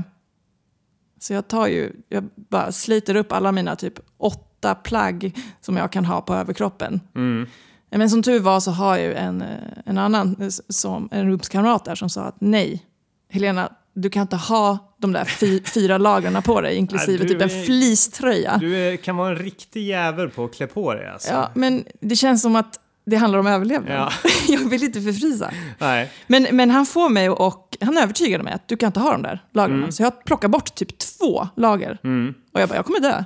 [1.20, 5.92] så jag tar ju, jag bara sliter upp alla mina typ åtta plagg som jag
[5.92, 7.02] kan ha på överkroppen.
[7.16, 7.48] Mm.
[7.90, 9.48] Men som tur var så har jag ju en, eh,
[9.86, 12.86] en annan, eh, som, en rumskamrat där som sa att nej,
[13.30, 13.72] Helena,
[14.02, 17.50] du kan inte ha de där fy, fyra lagren på dig, inklusive Nej, typ en
[17.50, 18.58] är- fleecetröja.
[18.58, 21.34] Du är, kan vara en riktig jävel på att klä på dig alltså.
[21.34, 23.94] Ja, men det känns som att det handlar om överlevnad.
[23.94, 24.12] Ja.
[24.48, 25.52] jag vill inte förfrysa.
[25.80, 26.12] Nej.
[26.28, 29.22] Men, men han får mig och han övertygade mig att du kan inte ha de
[29.22, 29.92] där lagren.
[29.92, 31.98] Så jag plockar bort typ två lager.
[32.04, 32.34] Mm.
[32.54, 33.24] Och jag bara, jag kommer dö.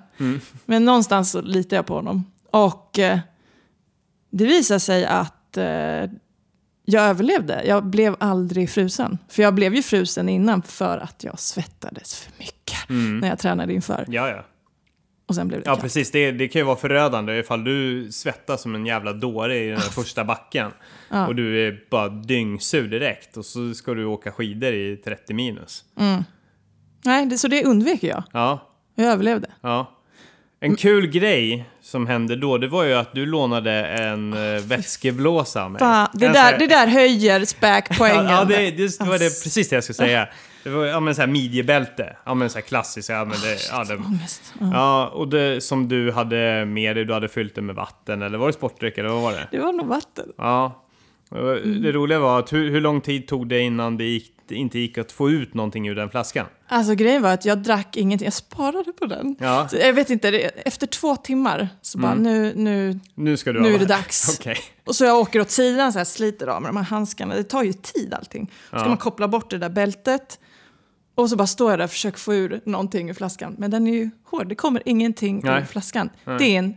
[0.66, 2.26] Men någonstans så litar jag på honom.
[2.52, 3.20] Och eh,
[4.32, 5.64] det visar sig att eh,
[6.86, 7.64] jag överlevde.
[7.66, 9.18] Jag blev aldrig frusen.
[9.30, 12.78] För jag blev ju frusen innan för att jag svettades för mycket
[13.22, 14.06] när jag tränade inför.
[14.10, 14.46] Ja, ja.
[15.28, 15.82] Och sen blev det Ja, kallt.
[15.82, 16.12] precis.
[16.12, 19.80] Det, det kan ju vara förödande ifall du svettas som en jävla dåre i den
[19.80, 20.72] där första backen.
[21.28, 23.38] Och du är bara dyngsur direkt.
[23.38, 25.84] Och så ska du åka skidor i 30 minus.
[27.04, 28.24] Nej, det, så det undvek jag.
[28.34, 29.48] Ja, Jag överlevde.
[29.62, 29.98] ja.
[30.64, 35.64] En kul grej som hände då, det var ju att du lånade en uh, vätskeblåsa
[35.64, 35.80] av mig.
[35.80, 38.26] Fan, det, En där, här- det där höjer späkpoängen.
[38.26, 40.28] Ja, ja det, det var det, precis det jag skulle säga.
[40.64, 42.16] Det var ja, men så här midjebälte.
[42.26, 43.10] Ja, men så här klassiskt.
[43.10, 44.00] Ja, men det, ja, det,
[44.74, 48.22] ja, och det som du hade med dig, du hade fyllt det med vatten.
[48.22, 49.48] Eller var det sportdryck eller vad var det?
[49.52, 50.26] Det var nog vatten.
[50.38, 50.86] Ja.
[51.82, 54.80] Det roliga var att hur, hur lång tid tog det innan det, gick, det inte
[54.80, 56.46] gick att få ut någonting ur den flaskan?
[56.68, 59.36] Alltså grejen var att jag drack ingenting, jag sparade på den.
[59.40, 60.30] Ja, Så jag vet inte,
[60.66, 64.38] efter två timmar så bara nu, nu, nu ska du nu är det dags.
[64.40, 64.58] Okej.
[64.86, 67.36] Och så jag åker åt sidan så här, sliter av med de här handskarna.
[67.36, 68.52] Det tar ju tid allting.
[68.64, 68.88] Så ska Ja.
[68.88, 70.40] man koppla bort det där bältet.
[71.16, 73.56] Och så bara står jag där och försöker få ur någonting ur flaskan.
[73.58, 75.62] Men den är ju hård, det kommer ingenting Nej.
[75.62, 76.10] ur flaskan.
[76.26, 76.76] Det är en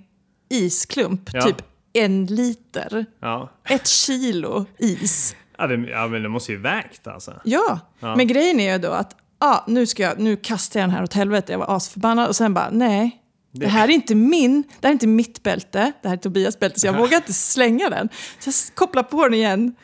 [0.51, 1.43] isklump, Ja.
[1.43, 1.57] typ
[1.93, 3.07] en liter.
[3.21, 3.51] Ja.
[3.69, 5.37] Ett kilo is.
[5.59, 7.41] Ja, det, ja, men det måste ju vägt alltså.
[7.45, 8.17] Ja, Ja.
[8.17, 11.03] men grejen är ju då att ah, nu, ska jag, nu kastar jag den här
[11.03, 11.53] åt helvete.
[11.53, 13.21] Jag var asförbannad och sen bara nej.
[13.57, 16.59] Det här är inte min, det här är inte mitt bälte, det här är Tobias
[16.61, 18.09] bälte, så jag vågar inte slänga den.
[18.39, 19.75] Så jag kopplar på den igen.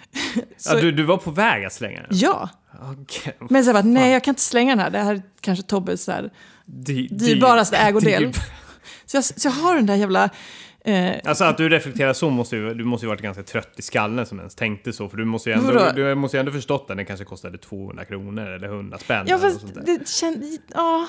[0.57, 2.09] Så, Ja, du, du var på väg att slänga den?
[2.11, 2.49] ja,
[3.01, 3.37] Okej.
[3.51, 5.65] men så jag bara, nej jag kan inte slänga den här, det här är kanske
[5.65, 6.09] Tobbes
[7.11, 8.33] dyrbaraste ägodel.
[9.07, 10.31] Så jag, så jag har den där jävla,
[10.85, 13.83] eh, Alltså att du reflekterar så måste ju, du måste ju varit ganska trött i
[13.83, 15.09] skallen som ens tänkte så.
[15.09, 15.93] För du måste ju ändå, Vadå?
[15.93, 19.27] du måste ju ändå förstått att den kanske kostade 200 kronor eller 100 spänn.
[19.29, 21.07] ja fast det kände, ja.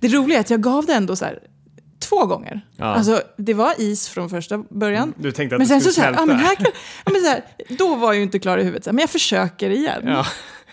[0.00, 1.38] Det roliga är att jag gav det ändå så här
[2.00, 2.60] två gånger.
[2.76, 2.84] Ja.
[2.84, 5.14] Alltså det var is från första början.
[5.16, 6.66] Du tänkte att Men det sen så, så här, ja, men här kan,
[7.04, 7.42] ja, men så här,
[7.78, 10.02] då var jag ju inte klar i huvudet, så här, men jag försöker igen.
[10.04, 10.26] Ja.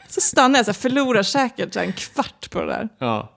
[0.10, 2.90] Så stannar jag, så här, förlorar säkert så här, en kvart på det där.
[3.00, 3.32] ja.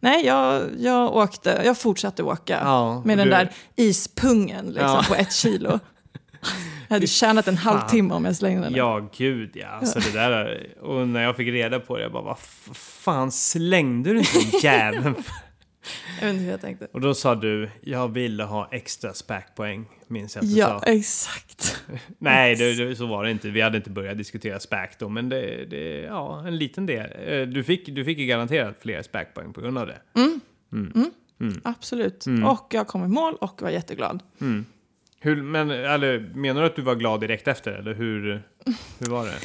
[0.00, 5.04] Nej, jag, jag, åkte, jag fortsatte åka Ja, med den du- där ispungen liksom, Ja.
[5.08, 5.78] på ett kilo.
[6.88, 8.74] Jag hade tjänat en halvtimme om jag slängde den.
[8.74, 9.66] Ja, gud ja.
[9.68, 12.38] Alltså, det där, och när jag fick reda på det, jag bara, vad
[12.76, 15.14] fan slängde du den jäveln?
[16.20, 16.86] Jag vet inte hur jag tänkte.
[16.92, 20.86] Och då sa du, jag ville ha extra SPAC-poäng, minns jag att du Ja, sa.
[20.92, 21.82] exakt.
[22.18, 23.50] Nej, det, det, så var det inte.
[23.50, 27.10] Vi hade inte börjat diskutera SPAC då, men det, det ja, en liten del.
[27.26, 29.98] Eh, Du fick, du fick ju garanterat fler SPAC-poäng på grund av det.
[31.62, 32.26] Absolut.
[32.26, 32.44] Mm.
[32.48, 34.22] Och jag kom i mål och var jätteglad.
[35.20, 38.42] Hur, men, eller, menar du att du var glad direkt efter, eller hur,
[38.98, 39.38] hur var det?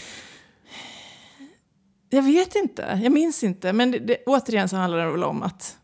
[2.09, 3.73] Jag vet inte, jag minns inte.
[3.73, 5.77] Men det, återigen så handlar det väl om att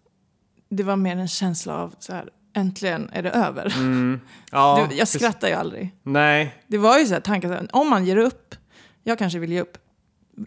[0.70, 3.74] det var mer en känsla av så här, äntligen är det över.
[3.78, 4.20] Mm.
[4.52, 5.96] Ja, det, jag skrattar ju aldrig.
[6.04, 8.56] Nej, Det var ju så här tankar, så här, om man ger upp,
[9.04, 9.78] jag kanske vill ge upp.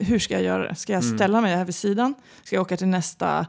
[0.01, 0.75] Hur ska jag göra det?
[0.75, 1.17] Ska jag Mm.
[1.19, 2.15] ställa mig här vid sidan?
[2.45, 3.47] Ska jag åka till nästa,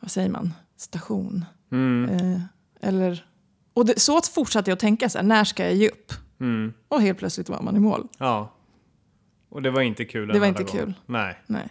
[0.00, 1.44] vad säger man, station?
[1.72, 2.10] Mm.
[2.34, 2.40] Eh,
[2.88, 3.26] eller,
[3.74, 6.12] och det, så fortsatte jag att tänka, så här, när ska jag ge upp?
[6.40, 6.72] Mm.
[6.88, 8.08] Och helt plötsligt var man i mål.
[8.18, 8.52] Ja.
[9.48, 10.72] Och det var inte kul Det var inte gång.
[10.72, 10.94] kul.
[11.06, 11.38] Nej.
[11.46, 11.68] Nej.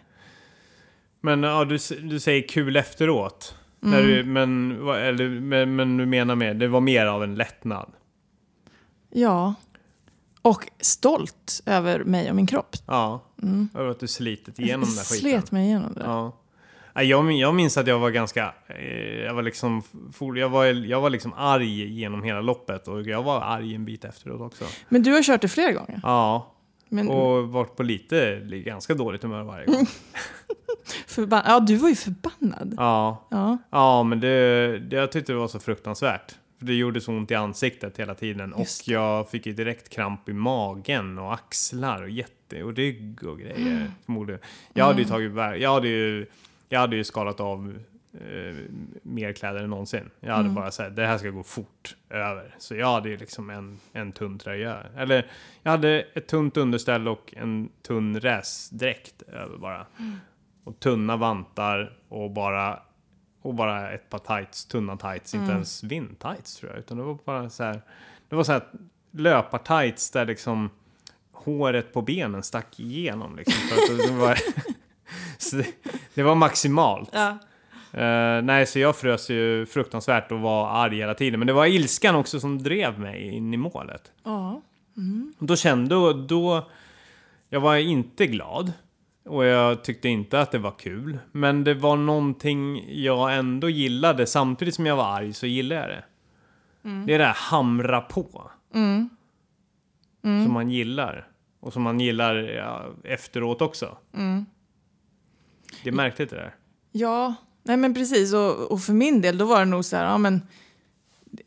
[1.21, 3.55] Men ja, du, du säger kul efteråt.
[3.85, 4.11] När Mm.
[4.11, 7.91] du, men, vad- eller, men, men du menar med, det var mer av en lättnad?
[9.09, 9.53] Ja.
[10.41, 12.75] Och stolt över mig och min kropp.
[12.87, 13.23] Ja.
[13.75, 15.19] Över att du slitit igenom den där skiten.
[15.31, 16.03] Slet mig igenom det.
[16.05, 16.31] Ja.
[17.03, 19.83] Jag, jag minns att jag var ganska, eh, jag var liksom,
[20.35, 24.05] jag var, jag var liksom arg genom hela loppet och jag var arg en bit
[24.05, 24.65] efteråt också.
[24.89, 25.99] Men du har kört det flera gånger.
[26.03, 26.52] Ja,
[26.93, 29.85] Men och varit på lite, ganska dåligt humör varje gång.
[31.07, 32.73] förban- ja, du var ju förbannad.
[32.77, 33.57] Ja, Ja.
[33.69, 36.35] ja men det, det, jag tyckte det var så fruktansvärt.
[36.59, 39.89] För det gjorde så ont i ansiktet hela tiden Just och jag fick ju direkt
[39.89, 43.91] kramp i magen och axlar och jätte och rygg och grejer Mm.
[44.05, 44.41] förmodligen.
[44.73, 46.25] Jag hade ju tagit, jag hade ju,
[46.69, 47.73] jag hade ju skalat av
[48.13, 48.55] eh,
[49.03, 50.09] mer kläder än någonsin.
[50.19, 50.55] Jag hade Mm.
[50.55, 52.55] bara sagt det här ska gå fort över.
[52.57, 54.77] Så jag hade liksom en, en tunn tröja.
[54.97, 55.31] Eller
[55.63, 59.85] jag hade ett tunt underställ och en tunn räsdräkt över bara.
[59.99, 60.15] Mm.
[60.63, 62.79] Och tunna vantar och bara,
[63.41, 65.33] och bara ett par tights, tunna tights.
[65.33, 66.79] Inte ens vindtights tror jag.
[66.79, 67.81] Utan det var bara så här.
[68.29, 68.61] Det var så här
[69.11, 70.69] löpartights där liksom
[71.31, 73.35] håret på benen stack igenom.
[73.35, 74.37] Liksom, för att det, var,
[75.57, 75.67] det,
[76.13, 77.09] det var maximalt.
[77.13, 77.37] Ja.
[77.93, 81.39] Eh, nej, så jag frös ju fruktansvärt och var arg hela tiden.
[81.39, 84.11] Men det var ilskan också som drev mig in i målet.
[84.23, 84.61] ja.
[85.39, 86.69] Och då kände jag då...
[87.49, 88.73] Jag var inte glad.
[89.25, 91.17] Och jag tyckte inte att det var kul.
[91.31, 94.25] Men det var någonting jag ändå gillade.
[94.25, 96.03] Samtidigt som jag var arg så gillade jag det.
[97.05, 98.51] Det är det här hamra på.
[100.21, 101.27] Som man gillar.
[101.59, 103.97] Och som man gillar ja, efteråt också.
[105.83, 106.55] Det är märkligt det där.
[106.91, 108.33] Ja, nej men precis.
[108.33, 110.41] Och, och för min del då var det nog så här, ja men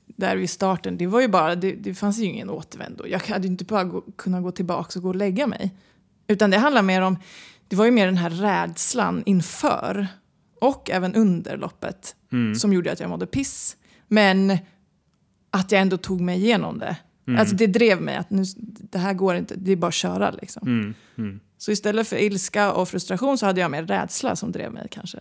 [0.06, 3.06] där vid starten, det var ju bara, det, det fanns ju ingen återvändo.
[3.06, 5.74] Jag hade ju inte bara gå, kunnat gå tillbaka och gå och lägga mig.
[6.26, 7.18] Utan det handlar mer om,
[7.68, 10.08] det var ju mer den här rädslan inför
[10.60, 12.16] och även under loppet
[12.54, 13.76] som gjorde att jag mådde piss.
[14.08, 14.58] Men
[15.50, 16.96] att jag ändå tog mig igenom det.
[17.38, 18.42] Alltså det drev mig att nu,
[18.90, 20.68] det här går inte, det är bara att köra liksom.
[20.68, 24.72] Mm, mm, Så istället för ilska och frustration så hade jag mer rädsla som drev
[24.72, 25.18] mig kanske.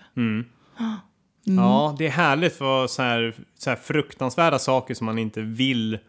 [0.80, 1.64] Mm.
[1.64, 6.00] Ja, det är härligt för så här, så här fruktansvärda saker som man inte vill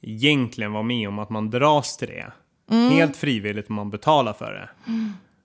[0.00, 2.32] egentligen vara med om, att man dras till det.
[2.70, 4.68] Helt frivilligt om man betalar för det.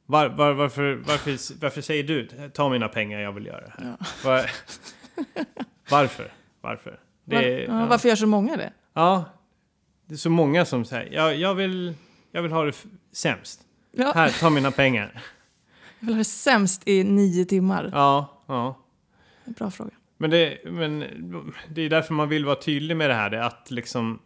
[0.05, 3.95] Var, var, varför, varför, varför säger du ta mina pengar, jag vill göra det här?
[4.23, 4.51] Var,
[5.89, 6.31] varför?
[6.61, 6.99] Varför?
[7.25, 8.73] Det, ja, Varför gör så många det?
[8.93, 9.25] Ja,
[10.07, 11.93] det är så många som säger jag, jag, vill,
[12.31, 12.75] jag vill ha det
[13.13, 13.61] sämst.
[13.91, 15.21] Ja, Här, ta mina pengar.
[15.99, 17.89] Jag vill ha det sämst i nio timmar.
[17.93, 18.77] Ja, ja.
[19.45, 19.91] Bra fråga.
[20.17, 20.99] Men det, men
[21.69, 23.29] det är därför man vill vara tydlig med det här.
[23.29, 24.19] Det är att liksom...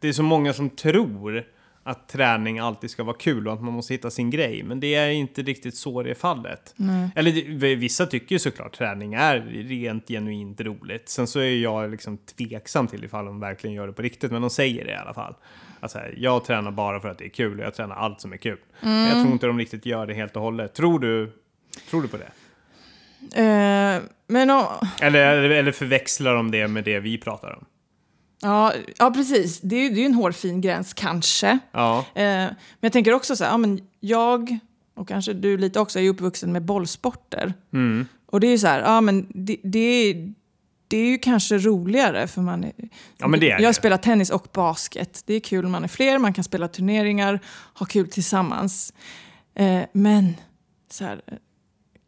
[0.00, 1.44] Det är så många som tror
[1.82, 4.62] att träning alltid ska vara kul och att man måste hitta sin grej.
[4.62, 6.74] Men det är inte riktigt så det är fallet.
[6.76, 7.10] Nej.
[7.16, 11.08] Eller vissa tycker ju såklart träning är rent genuint roligt.
[11.08, 14.30] Sen så är jag liksom tveksam till ifall de verkligen gör det på riktigt.
[14.30, 15.34] Men de säger det i alla fall.
[15.80, 18.36] Alltså, jag tränar bara för att det är kul och jag tränar allt som är
[18.36, 18.58] kul.
[18.80, 20.74] Men jag tror inte de riktigt gör det helt och hållet.
[20.74, 21.32] Tror du,
[21.90, 22.30] tror du på det?
[23.34, 27.64] Eh, men å- Eller, eller, förväxlar de det med det vi pratar om?
[28.42, 29.60] ja, ja, precis.
[29.60, 31.58] Det är det är en hårfin gräns, kanske.
[31.72, 31.98] Ja.
[32.14, 34.58] Eh, men jag tänker också så här, ja, men jag,
[34.96, 37.54] och kanske du lite också, är ju uppvuxen med bollsporter.
[37.72, 38.06] Mm.
[38.26, 40.14] Och det är ju så här, ja men det, det,
[40.88, 42.72] det är ju kanske roligare för man är,
[43.18, 45.22] Ja, men det är Jag spelar tennis och basket.
[45.26, 47.40] Det är kul man är fler, man kan spela turneringar,
[47.74, 48.92] ha kul tillsammans.
[49.54, 50.34] Eh, men
[50.90, 51.20] så här,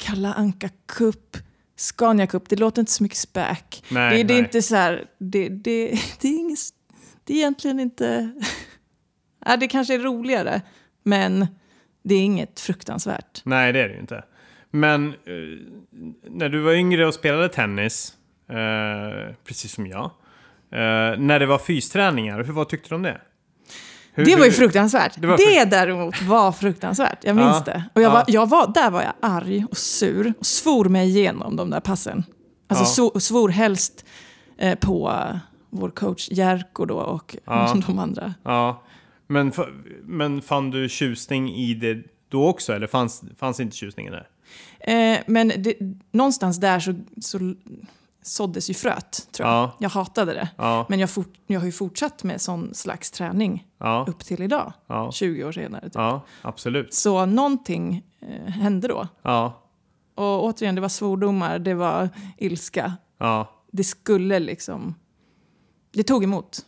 [0.01, 1.37] Kalla Anka Cup,
[1.77, 3.85] Scania Cup, det låter inte så mycket späk.
[3.89, 6.59] Nej, det, det är inte så här, det, det, det är inget,
[7.25, 8.33] det det är egentligen inte...
[9.47, 10.63] ja, det kanske är roligare,
[11.03, 11.47] men
[12.03, 13.43] det är inget fruktansvärt.
[13.45, 14.25] Nej, det är det ju inte.
[14.71, 15.15] Men eh,
[16.23, 18.15] när du var yngre och spelade tennis,
[18.49, 20.05] eh, precis som jag,
[20.71, 23.21] eh, när det var fysträningar, hur, vad tyckte du om det?
[24.13, 25.15] Hur, Det var ju fruktansvärt.
[25.15, 27.25] Det Det, var frukt- däremot var fruktansvärt.
[27.25, 27.85] Jag minns Ja, det.
[27.95, 28.15] Och jag ja.
[28.15, 31.81] var, jag var, där var jag arg och sur och svor mig igenom de där
[31.81, 32.25] passen.
[32.69, 34.05] Alltså so, svor helst
[34.59, 35.37] eh, på eh,
[35.71, 37.77] vår coach Jerko då och Ja.
[37.87, 38.35] de andra.
[38.43, 38.83] Ja,
[39.27, 39.53] men,
[40.03, 44.29] men fann du tjusning i det då också, eller fanns, fanns inte tjusningen där?
[44.81, 45.75] Eh, men det,
[46.13, 47.39] någonstans där så, så
[48.23, 49.57] såddes ju fröet, tror jag.
[49.57, 49.77] Ja.
[49.79, 50.49] Jag hatade det.
[50.57, 54.43] Ja, Men jag, fort, jag har ju fortsatt med sån slags träning ja, upp till
[54.43, 55.83] idag, ja, 20 år senare.
[55.83, 55.95] Typ.
[56.43, 56.95] absolut.
[56.95, 59.09] Så någonting eh, hände då.
[60.15, 62.93] Och återigen, det var svordomar, det var ilska.
[63.71, 64.95] Det skulle liksom...
[65.93, 66.67] Det tog emot,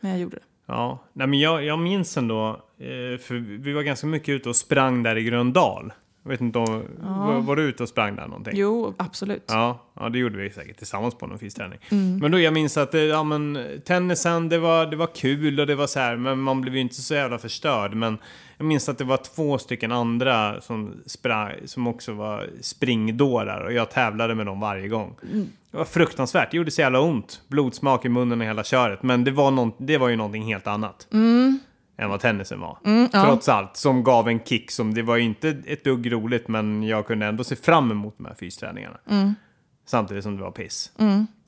[0.00, 0.42] men jag gjorde det.
[0.66, 4.56] Ja, nej men jag, jag minns ändå, eh, för vi var ganska mycket ute och
[4.56, 5.92] sprang där i Gröndal.
[6.22, 8.52] Jag vet inte om, var, var du ute och sprang där någonting?
[8.56, 9.44] Jo, absolut.
[9.48, 11.78] Ja, ja, det gjorde vi säkert tillsammans på någon fysträning.
[12.20, 15.66] Men då jag minns att det, ja, men, tennisen, det var, det var kul och
[15.66, 17.94] det var så här, men man blev ju inte så jävla förstörd.
[17.94, 18.18] Men
[18.56, 23.72] jag minns att det var två stycken andra som, sprang, som också var springdårar och
[23.72, 25.14] jag tävlade med dem varje gång.
[25.70, 27.42] Det var fruktansvärt, det gjorde så jävla ont.
[27.48, 29.02] Blodsmak i munnen och hela köret.
[29.02, 31.06] Men det var, någon, det var ju någonting helt annat.
[32.00, 32.78] Än vad tennisen var.
[33.12, 33.24] ja.
[33.24, 36.82] Trots allt, som gav en kick som, det var ju inte ett dugg roligt men
[36.82, 38.98] jag kunde ändå se fram emot de här fysträningarna.
[39.86, 40.92] Samtidigt som det var piss.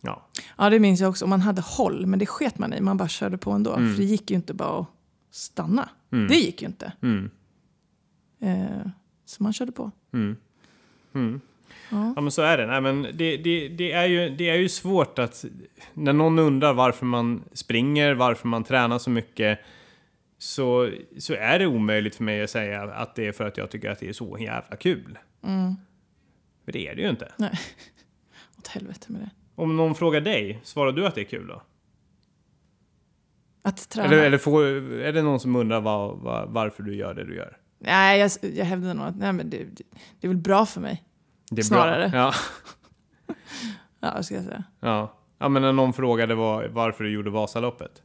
[0.01, 0.27] Ja.
[0.59, 1.27] Ja, det minns jag också.
[1.27, 2.81] Man hade håll, men det sket man i.
[2.81, 3.75] Man bara körde på ändå.
[3.75, 4.87] För det gick ju inte bara att
[5.31, 5.89] stanna.
[6.29, 6.93] Det gick ju inte.
[7.03, 7.31] Mm.
[8.41, 8.87] Eh,
[9.25, 9.91] så man körde på.
[11.91, 12.67] Ja men så är det.
[12.67, 15.45] Nej, men det, det, det, är ju, det är ju svårt att...
[15.95, 19.59] När någon undrar varför man springer, varför man tränar så mycket.
[20.43, 23.71] Så, så är det omöjligt för mig att säga att det är för att jag
[23.71, 25.19] tycker att det är så jävla kul.
[26.65, 27.33] För det är det ju inte.
[27.37, 27.59] Nej.
[28.59, 29.31] Åt helvete med det.
[29.55, 31.63] Om någon frågar dig, svarar du att det är kul då?
[33.63, 34.09] Att träna.
[34.09, 37.37] Eller, eller får, är det någon som undrar vad, vad, varför du gör det du
[37.37, 37.59] gör?
[37.79, 39.85] Nej, jag, jag hävdar nog att nej, men det, det,
[40.21, 41.05] det är väl bra för mig.
[41.51, 42.09] Det är Snarare.
[42.09, 42.19] Bra.
[42.19, 43.35] Ja,
[44.15, 44.65] Ja, ska jag säga.
[44.81, 45.19] ja.
[45.39, 48.03] ja, men när någon frågade var, varför du gjorde Vasaloppet.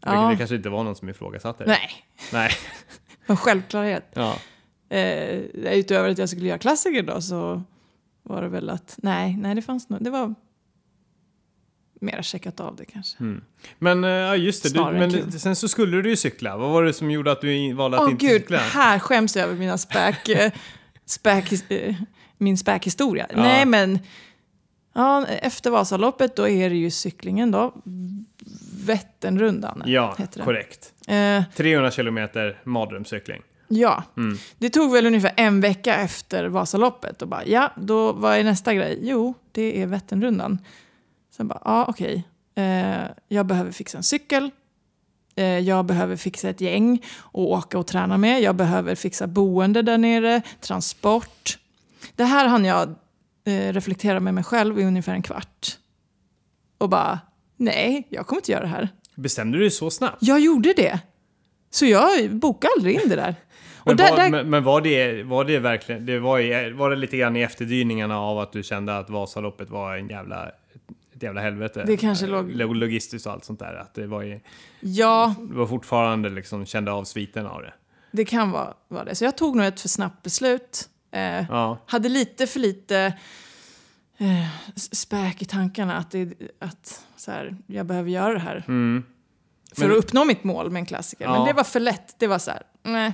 [0.00, 0.28] Ja.
[0.30, 1.70] det kanske inte var någon som ifrågasatte det.
[1.70, 2.50] Nej, Nej.
[3.26, 4.10] en självklarhet.
[4.14, 4.36] Ja.
[4.96, 5.38] Eh,
[5.72, 7.62] utöver att jag skulle göra klassiker då så
[8.22, 10.34] var det väl att nej, nej det fanns nog, det var
[12.00, 13.16] mera checkat av det kanske.
[13.78, 14.68] Men eh, ja, just det.
[14.68, 15.32] Du, men kul.
[15.32, 16.56] sen så skulle du ju cykla.
[16.56, 18.58] Vad var det som gjorde att du valde att Åh inte gud, cykla?
[18.58, 20.52] här skäms jag över mina späk, eh,
[21.06, 21.94] späk, eh,
[22.38, 23.26] min späkhistoria.
[23.34, 23.98] Nej men,
[24.96, 27.74] ja, efter Vasaloppet då är det ju cyklingen då.
[28.84, 30.44] Vätternrundan Ja, heter det.
[30.44, 30.92] korrekt.
[31.08, 33.42] Eh, 300 kilometer mardrömscykling.
[33.68, 34.38] ja, Mm.
[34.58, 37.22] det tog väl ungefär en vecka efter Vasaloppet.
[37.22, 38.98] Och bara, ja, då vad är nästa grej?
[39.02, 40.58] Jo, det är Vätternrundan.
[41.36, 42.24] Sen bara, ja okej.
[42.54, 44.50] Eh, jag behöver fixa en cykel.
[45.36, 48.42] Eh, jag behöver fixa ett gäng och åka och träna med.
[48.42, 51.58] Jag behöver fixa boende där nere, transport.
[52.16, 52.94] Det här hann jag
[53.46, 55.66] eh, reflektera med mig själv i ungefär en kvart.
[56.78, 57.20] Och bara,
[57.56, 58.88] nej, jag kommer inte göra det här.
[59.14, 60.16] Bestämde du dig så snabbt?
[60.20, 61.00] Jag gjorde det.
[61.70, 63.34] Så jag bokade aldrig in det där.
[63.84, 66.90] Men, där, var, där, men, men var, det, var det verkligen, det var, i, var
[66.90, 70.48] det lite grann i efterdyningarna av att du kände att Vasaloppet var en jävla,
[71.14, 71.84] ett jävla helvete?
[71.86, 73.74] Det kanske låg- Lo- Logistiskt och allt sånt där.
[73.74, 74.40] Att det var, i,
[74.80, 77.72] ja, det var fortfarande liksom, kände av sviten av det.
[78.12, 79.14] det kan vara, vara det.
[79.14, 80.88] Så jag tog nog ett för snabbt beslut.
[81.16, 83.14] Eh, Ja, hade lite för lite
[84.18, 88.60] eh, späk i tankarna att, det, att så här, jag behöver göra det här.
[88.60, 89.04] För Mm.
[89.78, 91.24] Men- att uppnå mitt mål med en klassiker.
[91.24, 91.32] Ja.
[91.38, 92.18] Men det var för lätt.
[92.18, 93.12] Det var så här, nej.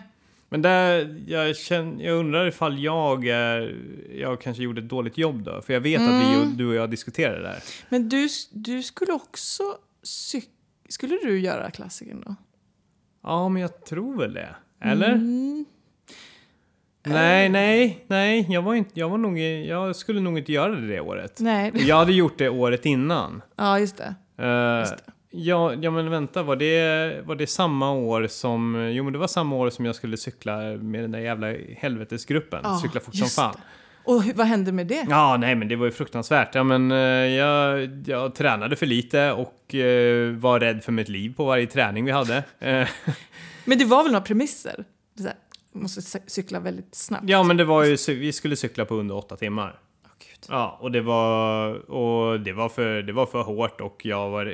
[0.49, 3.77] Men där, jag, känner, jag undrar ifall jag, är,
[4.15, 5.63] jag kanske gjorde ett dåligt jobb då.
[5.63, 6.57] För jag vet att vi, Mm.
[6.57, 7.63] du och jag diskuterade det där.
[7.89, 9.63] Men du, du skulle också
[10.89, 12.35] Skulle du göra klassikern då?
[13.23, 14.55] Ja, men jag tror väl det.
[14.81, 15.13] Eller?
[15.13, 15.65] Mm.
[17.05, 18.47] Nej, nej, nej.
[18.51, 21.41] Jag, var inte, jag, var nog, jag skulle nog inte göra det det året.
[21.41, 21.73] Nej.
[21.89, 23.43] Jag hade gjort det året innan.
[23.57, 24.15] Ja, just det.
[24.45, 25.13] Uh, Just det.
[25.31, 28.91] ja, ja, men vänta, var det, var det samma år som...
[28.93, 31.47] Jo, men det var samma år som jag skulle cykla med den där jävla
[31.77, 32.61] helvetesgruppen.
[32.63, 33.53] Ja, cykla fort som fan.
[33.57, 33.63] det.
[34.05, 35.07] Och vad hände med det?
[35.11, 36.55] Ja, nej, men det var ju fruktansvärt.
[36.55, 41.35] Ja, men, eh, jag, jag tränade för lite och eh, var rädd för mitt liv
[41.37, 42.43] på varje träning vi hade.
[42.59, 42.89] Eh,
[43.65, 44.85] Men det var väl några premisser?
[45.19, 45.33] Här,
[45.73, 47.25] måste cy- cykla väldigt snabbt.
[47.29, 49.79] ja, men det var ju, vi skulle cykla på under åtta timmar.
[50.49, 54.45] Ja, och det var, och det var, för, det var för hårt och jag var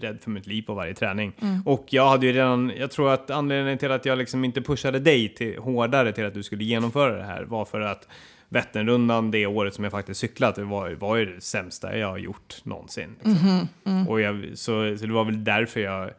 [0.00, 1.32] rädd för mitt liv på varje träning.
[1.64, 4.98] Och jag hade ju redan, jag tror att anledningen till att jag liksom inte pushade
[4.98, 8.08] dig till, hårdare till att du skulle genomföra det här var för att
[8.48, 12.18] Vätternrundan det året som jag faktiskt cyklat det var, var ju det sämsta jag har
[12.18, 13.16] gjort någonsin.
[13.22, 13.68] Liksom.
[14.08, 16.10] Och jag, så, så det var väl därför jag...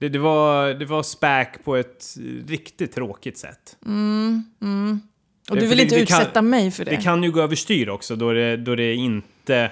[0.00, 2.04] Det, det, var, det var späk på ett
[2.48, 3.76] riktigt tråkigt sätt.
[5.50, 6.90] Och Det- du vill det- inte det kan- utsätta mig för det.
[6.90, 9.70] Det kan ju gå överstyr också då det, då det inte...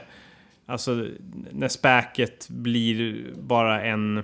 [0.67, 1.07] Alltså
[1.53, 4.23] när späket blir bara en...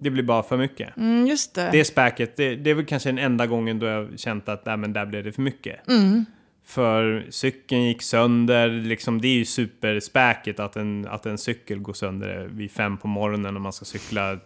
[0.00, 0.96] Det blir bara för mycket.
[0.96, 1.68] Mm, just det.
[1.72, 4.76] Det späket, det, det är väl kanske den enda gången då jag känt att nej,
[4.76, 5.88] men där blev det för mycket.
[5.88, 6.24] Mm.
[6.64, 11.92] För cykeln gick sönder, liksom, det är ju superspäket att en, att en cykel går
[11.92, 14.38] sönder vid fem på morgonen och man ska cykla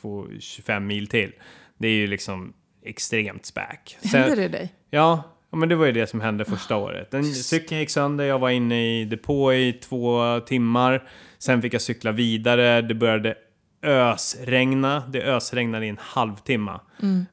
[0.00, 1.32] två, 25 mil till.
[1.78, 2.52] Det är ju liksom
[2.84, 3.96] extremt späk.
[4.00, 4.72] Sen- Händer det dig?
[4.90, 7.10] Ja, men det var ju det som hände första året.
[7.10, 11.08] Den, cykeln gick sönder, jag var inne i depå i två timmar.
[11.38, 13.34] Sen fick jag cykla vidare, det började
[13.82, 15.02] ösregna.
[15.08, 16.80] Det ösregnade i en halvtimme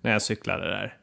[0.02, 0.94] när jag cyklade där.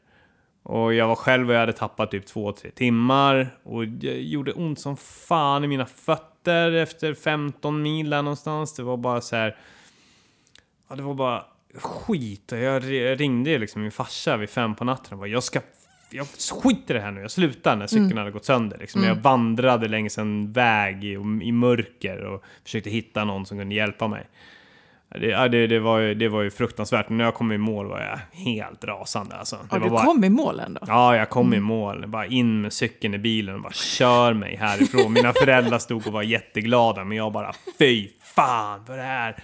[0.69, 3.57] Och jag var själv och jag hade tappat typ två, tre timmar.
[3.63, 8.75] Och det gjorde ont som fan i mina fötter efter 15 mil där någonstans.
[8.75, 9.57] Det var bara så här...
[10.89, 11.45] Ja, det var bara
[11.75, 12.53] skit.
[12.53, 12.83] Och jag
[13.21, 15.61] ringde liksom min farsa vid fem på natten och bara, jag ska...
[16.11, 16.27] Jag
[16.63, 18.79] skiter i det här nu, jag slutar när cykeln hade gått sönder.
[18.79, 19.05] Liksom.
[19.05, 21.13] Jag vandrade längs en väg i,
[21.43, 24.27] i mörker och försökte hitta någon som kunde hjälpa mig.
[25.11, 27.09] Ja, Det, ja, det, det, var ju, det var ju fruktansvärt.
[27.09, 29.37] När jag kom i mål var jag helt rasande.
[29.37, 29.57] Alltså.
[29.57, 30.81] Det var du bara, kom i mål ändå?
[30.87, 32.07] Ja, jag kom i mål.
[32.07, 35.13] Bara in med cykeln i bilen och bara kör mig härifrån.
[35.13, 39.37] Mina föräldrar stod och var jätteglada, men jag bara fy fan för det här.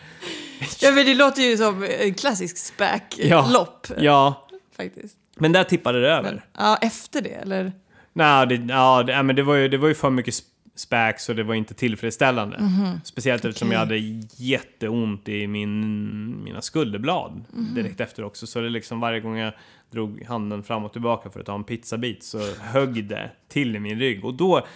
[0.80, 3.86] Ja, men det låter ju som en klassisk späklopp.
[3.98, 4.46] Ja,
[4.76, 5.16] Faktiskt.
[5.36, 6.30] men där tippade det över.
[6.32, 7.72] Men, ja, efter det, eller?
[8.12, 10.34] Nej, det, ja, det, ja, men det, var ju, det var ju för mycket
[10.74, 12.70] späk så det var inte tillfredsställande.
[13.04, 13.96] Speciellt eftersom jag hade
[14.36, 17.44] jätteont i min, mina skulderblad
[17.74, 18.46] direkt efter också.
[18.46, 19.52] Så det liksom varje gång jag
[19.90, 23.78] drog handen fram och tillbaka för att ta en pizzabit så högg det till i
[23.78, 24.24] min rygg.
[24.24, 24.66] Och då,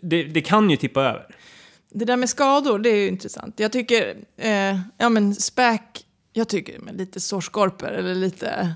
[0.00, 1.26] det, det kan ju tippa över.
[1.90, 3.60] Det där med skador, det är ju intressant.
[3.60, 5.82] Jag tycker, eh, ja men späk,
[6.32, 8.74] jag tycker med lite sårskorpor eller lite,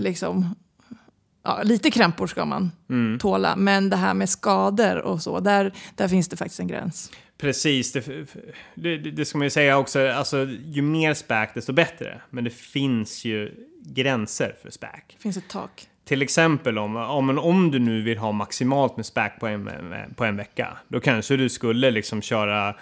[0.00, 0.54] liksom,
[1.42, 2.70] ja, lite krämpor ska man
[3.20, 3.56] tåla.
[3.56, 7.12] Men det här med skador och så, där, där finns det faktiskt en gräns.
[7.38, 8.26] Precis, det,
[8.74, 10.08] det, det ska man ju säga också.
[10.08, 12.20] Alltså, ju mer späk desto bättre.
[12.30, 15.04] Men det finns ju gränser för späk.
[15.16, 15.88] Det finns ett tak.
[16.04, 19.70] Till exempel om, om, om du nu vill ha maximalt med späk på en,
[20.16, 20.76] på en vecka.
[20.88, 22.74] Då kanske du skulle liksom köra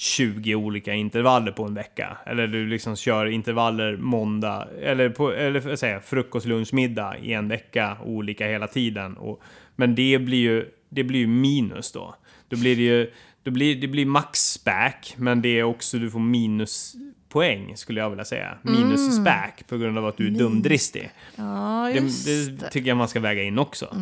[0.00, 2.18] 20 olika intervaller på en vecka.
[2.26, 7.48] Eller du liksom kör intervaller måndag, eller, på, eller jag, frukost, lunch, middag i en
[7.48, 9.16] vecka, olika hela tiden.
[9.16, 9.42] Och,
[9.76, 12.14] men det blir ju, det blir minus då.
[12.48, 13.10] Då blir det ju,
[13.42, 18.10] då blir, det blir max späk, men det är också, du får minuspoäng skulle jag
[18.10, 18.58] vilja säga.
[18.62, 21.10] Minus späk på grund av att du är dumdristig.
[21.36, 22.50] Ja, Det, just det.
[22.50, 23.96] det tycker jag man ska väga in också.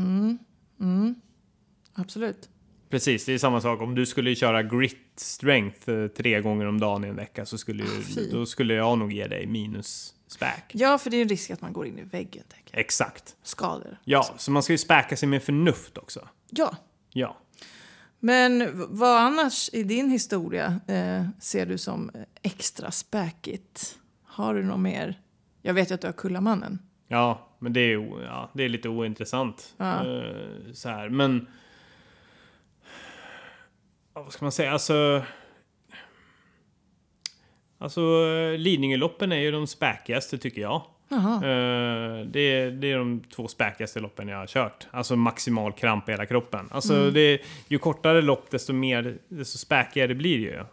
[1.94, 2.48] Absolut.
[2.90, 3.80] Precis, det är samma sak.
[3.80, 7.58] Om du skulle köra grit strength eh, tre gånger om dagen i en vecka så
[7.58, 8.30] skulle, ju, fy.
[8.30, 10.64] då skulle jag nog ge dig minus späk.
[10.72, 12.44] Ja, för det är en risk att man går in i väggen.
[12.48, 12.78] Tänker.
[12.78, 13.36] Exakt.
[13.42, 13.98] Skador.
[14.04, 16.28] Ja, så man ska ju späka sig med förnuft också.
[16.50, 16.76] Ja.
[17.12, 17.36] Ja.
[18.20, 22.10] Men vad annars i din historia eh, ser du som
[22.42, 23.98] extra späkigt?
[24.24, 25.20] Har du något mer?
[25.62, 26.78] Jag vet ju att du har Kullamannen.
[27.08, 29.74] Ja, men det är, ja, det är lite ointressant.
[29.76, 30.06] Ja.
[30.06, 31.46] Eh, så här, men...
[34.18, 34.72] Ja, vad ska man säga?
[34.72, 35.22] Alltså...
[37.78, 40.82] Alltså, eh, Lidingöloppen är ju de späkigaste tycker jag.
[41.10, 44.86] Eh, det, är, det är de två späkigaste loppen jag har kört.
[44.90, 46.68] Alltså maximal kramp i hela kroppen.
[46.70, 50.64] Alltså det, ju kortare lopp desto mer, desto späkigare blir det ju.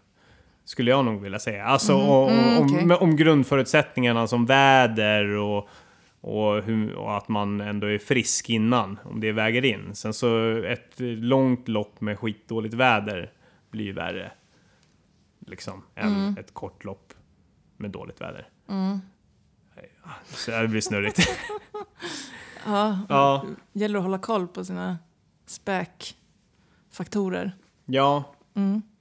[0.66, 1.66] Skulle jag nog vilja säga.
[1.66, 2.84] Alltså Mm, om, okej.
[2.84, 5.70] om, om grundförutsättningarna som väder och,
[6.26, 9.00] och, hur, och att man ändå är frisk innan.
[9.04, 9.96] Om det väger in.
[9.96, 13.32] Sen så ett långt lopp med skitdåligt väder
[13.72, 14.32] blir ju värre.
[15.40, 15.84] Liksom.
[15.96, 17.14] Än ett kort lopp
[17.78, 18.48] med dåligt väder.
[20.26, 21.20] Så det blir snurrigt.
[22.68, 23.46] Ja, ja.
[23.74, 24.98] gäller att hålla koll på sina
[25.46, 27.52] späkfaktorer.
[27.86, 28.24] Ja,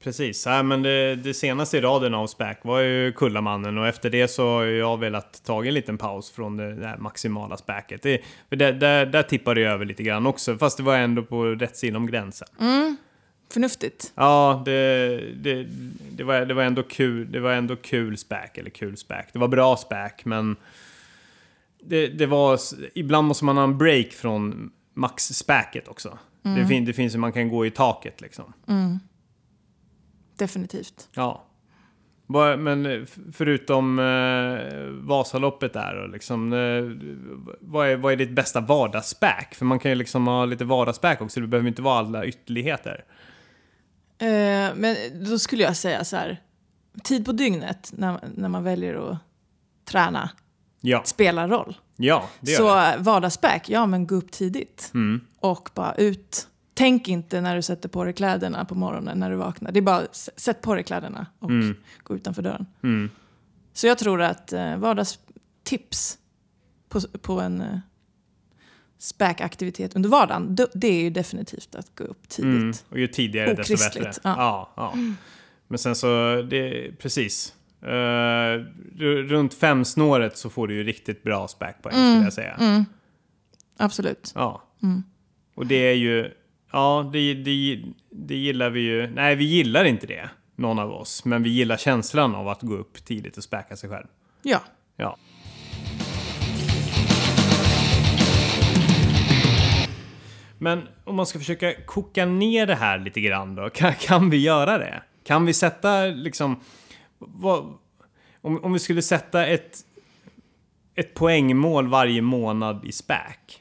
[0.05, 0.47] precis.
[0.47, 4.29] Ja, men det, det senaste i raden av späk var ju Kullamannen och efter det
[4.29, 7.57] så har jag velat ta en liten paus från det där maximala.
[8.03, 11.23] Det, för där, där, där tippade det över lite grann också, fast det var ändå
[11.23, 12.49] på rätt sida om gränsen.
[13.53, 14.13] Förnuftigt.
[14.15, 15.67] Ja, det, det,
[16.11, 17.33] det, var, det var ändå kul.
[17.33, 19.27] Det var ändå kul späk, eller kul späk.
[19.33, 20.57] Det var bra späk, men
[21.81, 22.59] det, det var...
[22.95, 26.19] Ibland måste man ha en break från max-späket också.
[26.43, 28.53] Det, fin, det finns ju, man kan gå i taket liksom.
[30.37, 31.09] Definitivt.
[31.15, 31.45] Ja.
[32.59, 37.09] Men eh, förutom eh, Vasaloppet där och liksom, eh,
[37.61, 39.55] vad, är, vad är ditt bästa vardagsback?
[39.55, 43.05] För man kan ju liksom ha lite vardagsback också, det behöver inte vara alla ytterligheter.
[44.19, 44.27] Eh,
[44.77, 44.97] men
[45.31, 46.41] då skulle jag säga så här,
[47.03, 49.19] tid på dygnet när, när man väljer att
[49.85, 50.31] träna
[50.81, 51.77] Ja, spelar roll.
[51.97, 52.97] ja det gör Så det.
[52.99, 54.91] vardagsback, ja men gå upp tidigt.
[54.95, 55.21] Mm.
[55.41, 56.49] Och bara ut.
[56.75, 59.73] Tänk inte när du sätter på dig kläderna på morgonen när du vaknar.
[59.73, 61.77] Det är bara sätt på dig kläderna och Mm.
[62.03, 62.67] gå utanför dörren.
[62.83, 63.11] Mm.
[63.73, 66.19] Så jag tror att eh, vardagstips
[66.89, 67.79] på, på en eh,
[68.99, 72.55] späkaktivitet under vardagen, det är ju definitivt att gå upp tidigt.
[72.55, 72.73] Mm.
[72.89, 74.21] Och ju tidigare desto Okristligt, bättre.
[74.25, 74.35] ja.
[74.37, 74.95] Ja, ja.
[75.69, 77.55] Men sen så, det, precis.
[77.83, 78.65] Uh,
[79.29, 82.13] runt femsnåret så får du ju riktigt bra späkpoäng Mm.
[82.13, 82.85] skulle jag säga.
[83.77, 84.33] Absolut.
[84.35, 84.63] Ja.
[85.55, 86.31] Och det är ju,
[86.75, 89.07] ja det, det, det gillar vi ju.
[89.07, 91.25] Nej, vi gillar inte det, någon av oss.
[91.25, 94.07] Men vi gillar känslan av att gå upp tidigt och späka sig själv.
[94.43, 94.61] Ja.
[94.97, 95.17] Ja.
[100.59, 104.37] Men om man ska försöka koka ner det här lite grann då, kan, kan vi
[104.37, 105.03] göra det?
[105.25, 106.61] Kan vi sätta liksom,
[107.19, 107.75] vad,
[108.41, 109.79] om, om vi skulle sätta ett,
[110.95, 113.61] ett poängmål varje månad i SPAC.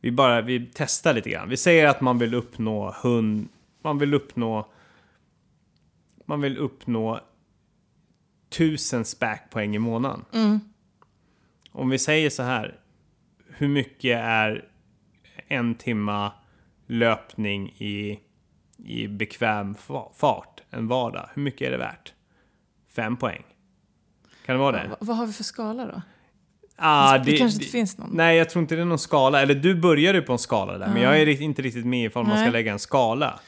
[0.00, 1.48] Vi bara, vi testar lite grann.
[1.48, 3.48] Vi säger att man vill uppnå hund,
[3.82, 4.68] man vill uppnå,
[6.24, 7.20] man vill uppnå
[8.48, 10.24] tusen SPAC-poäng i månaden.
[11.72, 12.80] Om vi säger så här,
[13.48, 14.68] hur mycket är
[15.48, 16.32] en timma
[16.86, 18.20] löpning i,
[18.76, 21.30] i bekväm fa- fart en vardag?
[21.34, 22.12] Hur mycket är det värt?
[22.88, 23.42] Fem poäng.
[24.46, 24.88] Kan det vara det?
[24.88, 26.02] Va- vad har vi för skala då?
[26.78, 28.10] Ah, det, kanske inte finns någon.
[28.12, 29.42] Nej, jag tror inte det är någon skala.
[29.42, 32.24] Eller du började ju på en skala där, men jag är inte riktigt med ifall
[32.24, 32.52] man ska Nej.
[32.52, 33.40] lägga en skala.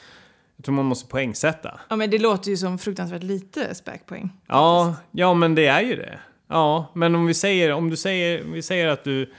[0.57, 1.79] Jag tror man måste poängsätta.
[1.89, 4.29] Ja, men det låter ju som fruktansvärt lite späkpoäng.
[4.47, 6.19] Ja, ja, men det är ju det.
[6.47, 9.33] Ja, men om vi säger, om du säger, om vi säger att du...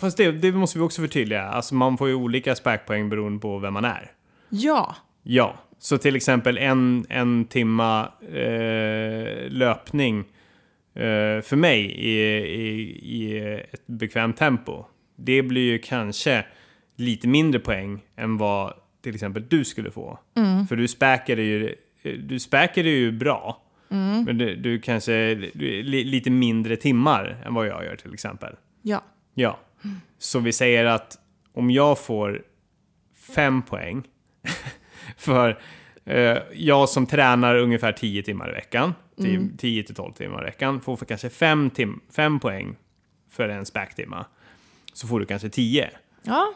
[0.00, 1.42] Fast det, det måste vi också förtydliga.
[1.42, 4.12] Alltså man får ju olika sparkpoäng beroende på vem man är.
[4.48, 4.96] Ja.
[5.22, 10.24] Ja, så till exempel en, en timma eh, löpning
[11.42, 13.38] för mig i, i, i
[13.72, 14.84] ett bekvämt tempo.
[15.16, 16.44] Det blir ju kanske
[16.96, 20.18] lite mindre poäng än vad till exempel du skulle få.
[20.68, 23.62] För du späkade ju, du späkade ju bra.
[24.26, 28.56] Men du, du kanske du, li, lite mindre timmar än vad jag gör till exempel.
[28.82, 29.04] Ja.
[29.34, 29.58] Ja.
[30.18, 31.18] Så vi säger att
[31.52, 32.42] om jag får
[33.34, 34.02] fem poäng
[35.16, 35.58] för
[36.04, 38.94] eh, jag som tränar ungefär 10 timmar i veckan,
[39.58, 42.76] 10 till 12 timmar i veckan, får för kanske 5 tim- fem poäng
[43.30, 44.26] för en späktimma.
[44.92, 45.90] Så får du kanske 10.
[46.22, 46.52] Ja.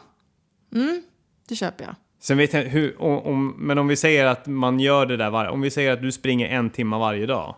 [0.75, 1.03] Mm,
[1.47, 1.95] det köper jag.
[2.19, 5.47] Sen vet jag hur, om, men om vi säger att man gör det där var,
[5.47, 7.55] om vi säger att du springer en timma varje dag,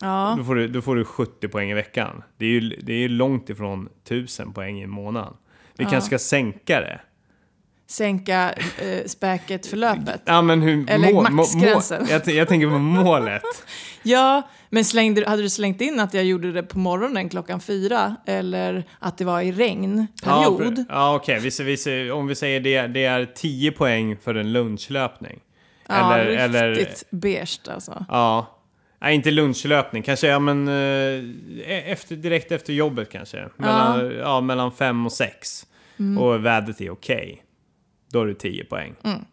[0.00, 0.34] Ja.
[0.38, 2.22] då får du, då får du 70 poäng i veckan.
[2.36, 5.34] Det är ju det är långt ifrån 1000 poäng i månaden.
[5.76, 5.90] Vi Ja.
[5.90, 7.00] kanske ska sänka det.
[7.88, 10.22] Sänka eh, späket för löpet.
[10.24, 12.02] Ja, men hur, Eller må- må- maxgränsen.
[12.02, 13.42] må- jag, jag tänker på målet.
[14.02, 18.16] Ja, men slängde, hade du slängt in att jag gjorde det på morgonen klockan fyra
[18.26, 20.78] eller att det var i Ja, regnperiod?
[20.78, 21.50] pre- ja okej.
[21.50, 25.40] Ser- om vi säger det, det är 10 poäng för en lunchlöpning.
[25.88, 28.04] Ja, eller, riktigt eller, beige alltså.
[28.08, 28.52] ja.
[29.00, 30.02] Nej, inte lunchlöpning.
[30.02, 33.48] Kanske, ja men eh, efter, direkt efter jobbet kanske.
[33.56, 34.40] Mellan, ja.
[34.40, 35.66] mellan fem och sex.
[35.98, 36.18] Mm.
[36.22, 37.42] Och vädret är okej.
[38.16, 38.94] Då har du 10 poäng.
[39.02, 39.24] Mm.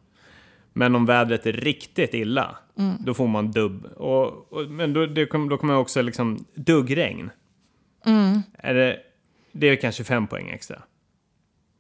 [0.74, 2.58] Men om vädret är riktigt illa,
[3.00, 3.86] då får man dubb.
[3.86, 7.30] Och, och, men då, det kom, då kommer också liksom duggregn.
[8.06, 8.42] Mm.
[8.58, 9.00] Är det,
[9.52, 10.82] det är kanske 5 poäng extra.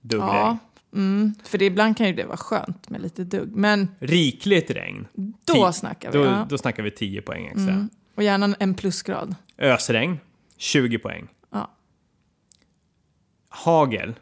[0.01, 0.33] Duggregn.
[0.33, 0.57] Ja,
[0.93, 3.55] mm, för det, ibland kan ju det vara skönt med lite dugg.
[3.55, 5.07] Men Rikligt regn.
[5.45, 6.17] då Ti- snackar vi.
[6.17, 6.47] Då, ja.
[6.49, 7.73] då snackar vi 10 poäng extra.
[7.73, 7.89] Mm.
[8.15, 9.35] Och gärna en plusgrad.
[9.57, 10.19] Ösregn,
[10.57, 11.27] 20 poäng.
[11.51, 11.71] Ja.
[13.49, 14.13] Hagel,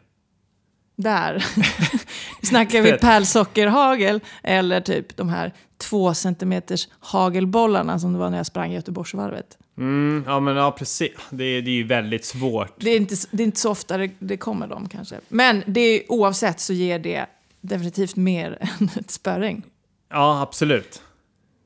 [0.96, 1.44] Där
[2.46, 8.46] snackar vi pärlsockerhagel eller typ de här två centimeters hagelbollarna som det var när jag
[8.46, 9.58] sprang Göteborgsvarvet.
[9.78, 11.10] mm, ja men ja precis.
[11.30, 12.74] Det, är- det är ju väldigt svårt.
[12.80, 15.16] Det är inte, det är inte så ofta det, det kommer dem kanske.
[15.28, 17.26] Men det är, oavsett så ger det
[17.60, 19.62] definitivt mer än ett spöregn.
[20.10, 21.02] Ja, absolut.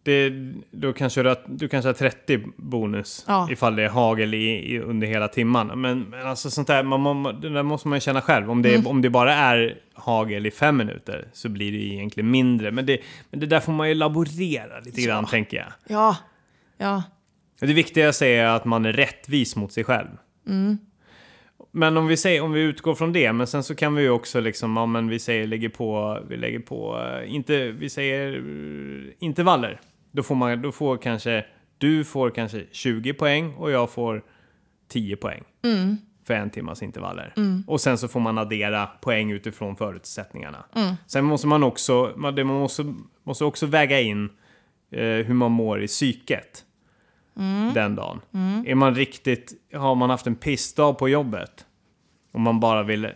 [0.07, 0.31] Det,
[0.71, 3.49] då kanske du, har, du kanske har 30 bonus Ja.
[3.51, 5.81] ifall det är hagel i, i, under hela timman.
[5.81, 8.51] Men, men alltså sånt där, man, man, det där måste man ju känna själv.
[8.51, 8.87] Om det, Mm.
[8.87, 12.71] om det bara är hagel i fem minuter så blir det ju egentligen mindre.
[12.71, 12.99] Men det,
[13.31, 15.29] men det där får man ju laborera lite grann, Ja.
[15.31, 15.73] tänker jag.
[15.89, 16.17] Ja,
[16.79, 17.03] ja,
[17.61, 20.09] Det viktigaste är att man är rättvis mot sig själv.
[20.49, 20.79] Mm.
[21.73, 24.11] Men om vi säger, om vi utgår från det, men sen så kan vi ju
[24.11, 28.33] också liksom, ja men vi säger lägger på, vi lägger på, eh, inte, vi säger
[28.37, 29.81] eh, intervaller.
[30.17, 31.45] Då får man, då får kanske,
[31.79, 34.23] du får kanske 20 poäng och jag får
[34.89, 35.43] 10 poäng.
[36.25, 37.33] För en timmas intervaller.
[37.67, 40.65] Och sen så får man addera poäng utifrån förutsättningarna.
[41.07, 42.95] Sen måste man också, man, måste,
[43.25, 44.25] måste också väga in
[44.91, 46.65] eh, hur man mår i psyket
[47.75, 48.21] den dagen.
[48.67, 51.67] Är man riktigt, har man haft en pissdag på jobbet
[52.33, 53.11] och man bara vill eh,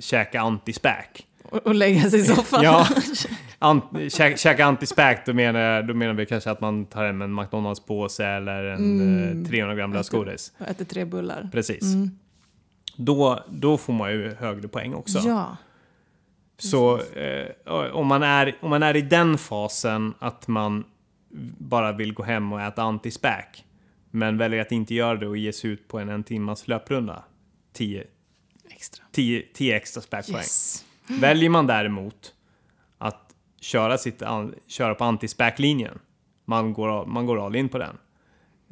[0.00, 1.26] käka antispäk.
[1.50, 2.62] Och, och lägga sig i soffan.
[2.62, 2.88] Ja,
[3.58, 7.40] ant, kä, käka antispäk, då menar, då menar vi kanske att man tar hem en
[7.40, 10.52] McDonalds-påse eller en eh, 300 gram lösgodis.
[10.58, 11.48] Och äter tre bullar.
[11.52, 11.94] Precis.
[12.96, 15.18] Då, då får man ju högre poäng också.
[15.18, 15.56] Ja.
[16.58, 17.46] Så eh,
[17.92, 20.84] om, man är, om man är i den fasen att man
[21.58, 23.64] bara vill gå hem och äta antispäk
[24.10, 27.24] men väljer att inte göra det och ge sig ut på en en timmas löprunda
[27.72, 28.04] 10,
[28.70, 29.04] Extra.
[29.12, 30.36] 10, 10 extra späkpoäng.
[30.36, 30.84] Yes.
[31.20, 32.34] Väljer man däremot
[32.98, 35.98] att köra, sitt, an- köra på antispäklinjen,
[36.44, 37.96] man går, man går all in på den.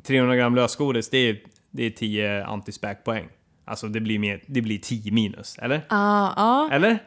[0.03, 3.29] 300 gram lösgodis, det är, det är 10 antispäkpoäng.
[3.65, 5.81] Alltså det blir, mer, det blir 10 minus, eller?
[5.91, 6.69] Ja, ja.
[6.73, 6.99] Eller?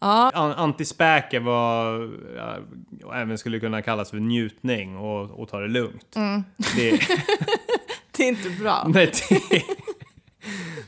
[0.00, 0.30] Ja.
[0.34, 5.68] An- Antispäk är vad ja, även skulle kunna kallas för njutning och, och ta det
[5.68, 6.16] lugnt.
[6.16, 6.42] Mm.
[6.76, 6.90] Det,
[8.16, 8.84] Det är inte bra.
[8.88, 9.12] nej,
[9.50, 9.62] det,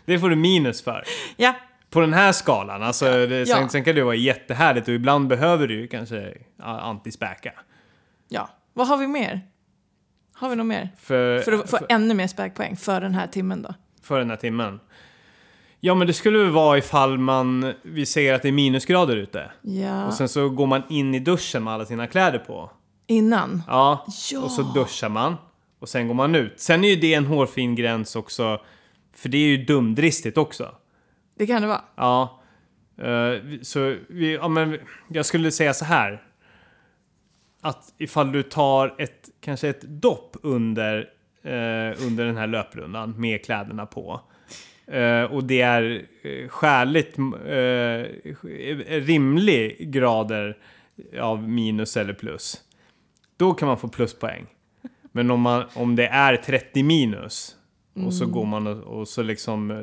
[0.04, 1.04] det får du minus för.
[1.36, 1.54] Ja.
[1.96, 3.68] På den här skalan, alltså, det, sen, Ja.
[3.68, 7.52] sen kan det vara jättehärligt och ibland behöver du kanske antispäka.
[8.28, 8.48] ja.
[8.72, 9.40] Vad har vi mer?
[10.34, 10.88] Har vi något mer?
[10.98, 13.74] För, För att få för, ännu mer späkpoäng för den här timmen då?
[14.02, 14.80] för den här timmen.
[15.80, 19.50] Ja, men det skulle väl vara ifall man, vi säger att det är minusgrader ute.
[19.62, 20.06] Ja.
[20.06, 22.70] Och sen så går man in i duschen med alla sina kläder på.
[23.06, 23.62] Innan?
[23.66, 24.40] Ja, Ja.
[24.40, 25.36] och så duschar man.
[25.78, 26.60] Och sen går man ut.
[26.60, 28.60] Sen är ju det en hårfin gräns också.
[29.16, 30.74] För det är ju dumdristigt också.
[31.38, 31.84] Det kan det vara.
[31.96, 32.40] Ja.
[33.02, 34.78] Uh, så vi, ja, men
[35.08, 36.22] jag skulle säga så här.
[37.60, 40.98] Att ifall du tar ett, kanske ett dopp under,
[41.44, 44.20] uh, under den här löprundan med kläderna på.
[44.94, 46.06] Uh, och det är
[46.48, 48.04] skäligt, eh,
[49.00, 50.56] rimlig grader
[51.20, 52.62] av minus eller plus.
[53.36, 54.46] Då kan man få pluspoäng.
[55.12, 57.55] Men om, man, om det är 30 minus
[58.04, 59.76] och så går man och, och så liksom eh,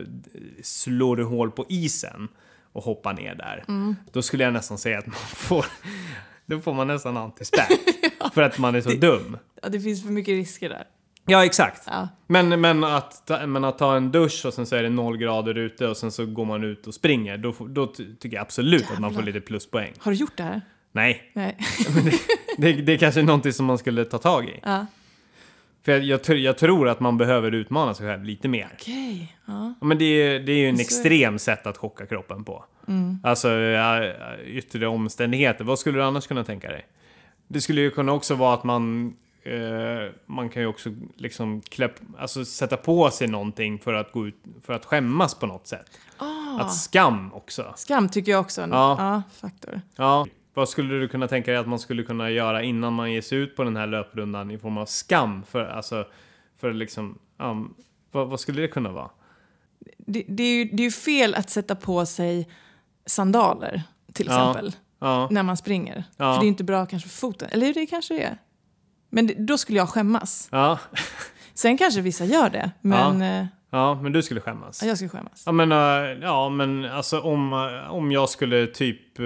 [0.63, 2.27] slår du hål på isen
[2.73, 3.63] och hoppar ner där.
[4.11, 5.65] Då skulle jag nästan säga att man får,
[6.45, 7.79] då får man nästan antispäk.
[8.33, 9.37] För att man är så dum.
[9.61, 10.83] Ja, det finns för mycket risker där.
[11.25, 11.83] Ja, exakt.
[11.87, 12.07] Ja.
[12.27, 15.17] Men, men, att, ta- men att ta en dusch och sen så är det noll
[15.17, 17.37] grader ute och sen så går man ut och springer.
[17.37, 19.33] Då, då ty- tycker jag absolut att man får Jävlar.
[19.33, 19.93] lite pluspoäng.
[19.97, 20.61] Har du gjort det här?
[20.91, 21.57] Nej, Nej.
[22.57, 24.59] det, det är kanske är någonting som man skulle ta tag i.
[24.63, 24.85] ja.
[25.85, 28.69] För jag, jag, jag tror att man behöver utmana sig själv lite mer.
[28.73, 29.37] Okej.
[29.45, 29.73] Ja.
[29.81, 32.65] Men det är, det är ju en extrem sätt att chocka kroppen på.
[33.23, 34.13] Alltså ja,
[34.45, 35.63] yttre omständigheter.
[35.63, 36.85] Vad skulle du annars kunna tänka dig?
[37.47, 39.13] Det skulle ju kunna också vara att man
[39.43, 44.27] eh, man kan ju också liksom klä, alltså sätta på sig någonting för att gå
[44.27, 45.99] ut, för att skämmas på något sätt.
[46.17, 46.61] Ah.
[46.61, 47.73] Att skam också.
[47.75, 48.95] Skam tycker jag också är en Ja.
[48.99, 49.81] ja, faktor.
[49.95, 50.27] Ja.
[50.53, 53.37] Vad skulle du kunna tänka dig att man skulle kunna göra innan man ger sig
[53.37, 55.43] ut på den här löprundan i form av skam?
[55.43, 56.05] För, alltså,
[56.59, 57.65] för liksom, ja,
[58.11, 59.09] vad, vad skulle det kunna vara?
[59.97, 62.49] Det, det, är ju, det är ju fel att sätta på sig
[63.05, 63.81] sandaler
[64.13, 64.49] till Ja.
[64.49, 66.03] exempel Ja, när man springer.
[66.17, 66.33] Ja.
[66.33, 67.49] För det är inte bra kanske för foten.
[67.51, 68.37] Eller det kanske det är.
[69.09, 70.47] Men det, då skulle jag skämmas.
[70.51, 70.79] ja,
[71.53, 74.81] Sen kanske vissa gör det, men eh, ja, men du skulle skämmas.
[74.81, 75.43] ja, jag skulle skämmas.
[75.45, 75.77] Ja men, eh,
[76.21, 79.19] ja, men alltså om, eh, om jag skulle typ...
[79.19, 79.25] eh,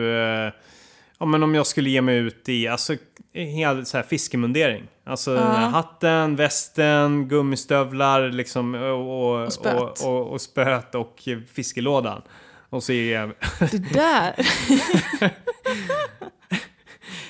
[1.20, 2.95] ja men om jag skulle ge mig ut i alltså,
[3.34, 4.84] hel så här fiskemundering.
[5.03, 5.41] Alltså Ja.
[5.43, 8.91] hatten, västen, gummistövlar liksom, och,
[9.36, 9.99] och, Och spöt.
[10.01, 12.22] och, och, och spöt och fiskelådan.
[12.70, 13.30] Och så är jag...
[13.72, 14.36] Det där,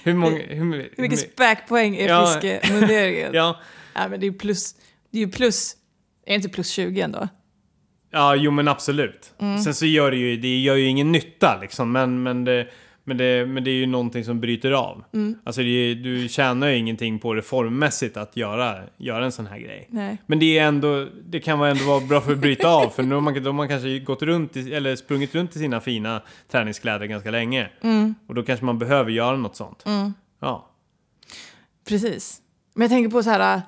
[0.03, 0.37] Hur många...
[0.37, 0.63] Hur, hur
[1.03, 2.25] mycket hur- späkpoäng är Ja.
[2.41, 3.29] fiskemunderingen?
[3.33, 3.59] ja.
[3.95, 4.75] ja, men det är ju plus,
[5.11, 5.73] det är ju plus,
[6.25, 7.27] är det inte plus 20 ändå?
[8.11, 9.33] ja, jo men absolut.
[9.39, 9.57] Mm.
[9.59, 12.67] Sen så gör det ju, det gör ju ingen nytta liksom, men, men, det,
[13.07, 15.03] men, det, men det är ju någonting som bryter av.
[15.13, 15.35] Mm.
[15.43, 19.57] Alltså är- du tjänar ju ingenting på det formmässigt att göra, göra en sån här
[19.59, 19.87] grej.
[19.89, 20.17] Nej.
[20.25, 23.15] Men det är ändå, det kan ändå vara bra för att bryta av för nu
[23.15, 26.21] har man, då har man kanske gått runt i, eller sprungit runt i sina fina
[26.51, 27.69] träningskläder ganska länge.
[27.81, 28.15] Mm.
[28.27, 29.83] Och då kanske man behöver göra något sånt.
[30.39, 30.69] Ja.
[31.89, 32.41] Precis.
[32.73, 33.61] Men jag tänker på så här,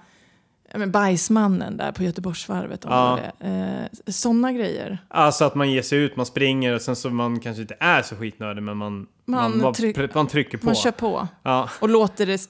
[0.76, 2.82] men bajsmannen där på Göteborgsvarvet.
[2.84, 3.20] Ja.
[3.40, 4.98] Eh, sådana grejer.
[5.08, 8.02] Alltså att man ger sig ut, man springer och sen så man kanske inte är
[8.02, 10.66] så skitnödig men man, Man man, tryck- man trycker på.
[10.66, 12.50] Man kör på Ja, och låter det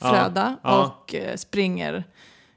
[0.00, 0.84] flöda Ja.
[1.00, 2.04] och eh, springer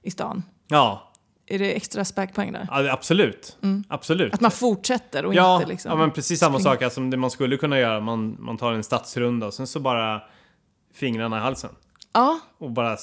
[0.01, 0.43] i stan.
[0.68, 1.11] ja.
[1.47, 2.68] är det extra späkpoäng där?
[2.72, 3.57] Ja, absolut.
[3.88, 4.34] Absolut.
[4.34, 5.91] Att man fortsätter och Ja, inte liksom...
[5.91, 6.74] ja, men precis samma springa.
[6.76, 7.99] sak alltså, som det man skulle kunna göra.
[7.99, 10.22] Man, man tar en stadsrunda och sen så bara
[10.93, 11.70] fingrarna i halsen.
[12.13, 12.97] Ja, Och bara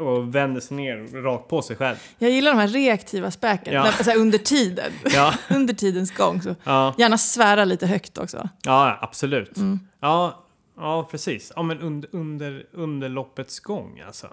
[0.00, 1.96] och vänder sig ner rakt på sig själv.
[2.18, 3.74] jag gillar de här reaktiva späken.
[3.74, 3.82] Ja.
[3.84, 4.92] När, så här, under tiden.
[5.04, 6.42] Ja, under tidens gång.
[6.42, 6.54] Så.
[6.64, 8.48] ja, Gärna svära lite högt också.
[8.62, 9.56] ja absolut.
[9.56, 9.80] Mm.
[10.00, 10.44] Ja,
[10.76, 11.52] ja, precis.
[11.56, 14.26] Ja, men under, under, under loppets gång alltså.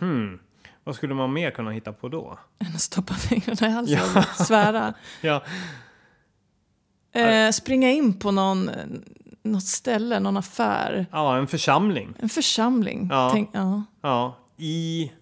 [0.00, 0.38] Hmm.
[0.84, 2.38] Vad skulle man mer kunna hitta på då?
[2.58, 4.94] Än att stoppa fingrarna i halsen och svära.
[5.20, 5.42] Ja,
[7.12, 8.70] Eh, springa in på någon,
[9.42, 11.06] något ställe, någon affär.
[11.12, 12.14] ja en församling.
[12.18, 13.08] En församling.
[13.10, 13.30] Ja.
[13.32, 13.82] Tänk, ja.
[14.02, 15.12] Ja, i...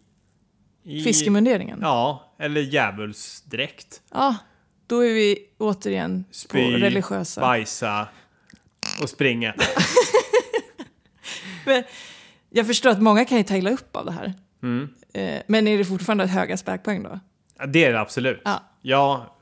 [0.85, 1.79] i Fiskemunderingen.
[1.83, 2.35] Ja.
[2.39, 4.03] Ja, eller djävulsdräkt.
[4.87, 7.41] då är vi återigen på Spy, religiösa.
[7.41, 8.09] bajsa
[9.03, 9.55] och springa.
[11.67, 11.85] Men
[12.51, 14.35] Jag förstår att många kan ju ta illa upp av det här.
[14.63, 14.89] Mm.
[15.13, 17.21] Eh, men är det fortfarande höga späkpoäng då?
[17.59, 18.41] Ja, det är det absolut.
[18.45, 18.63] Ja.
[18.83, 19.37] Ja,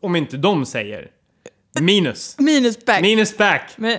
[0.00, 1.10] om inte de säger
[1.80, 2.36] minus.
[2.38, 3.02] Minus späk.
[3.02, 3.70] Minus back.
[3.76, 3.98] Men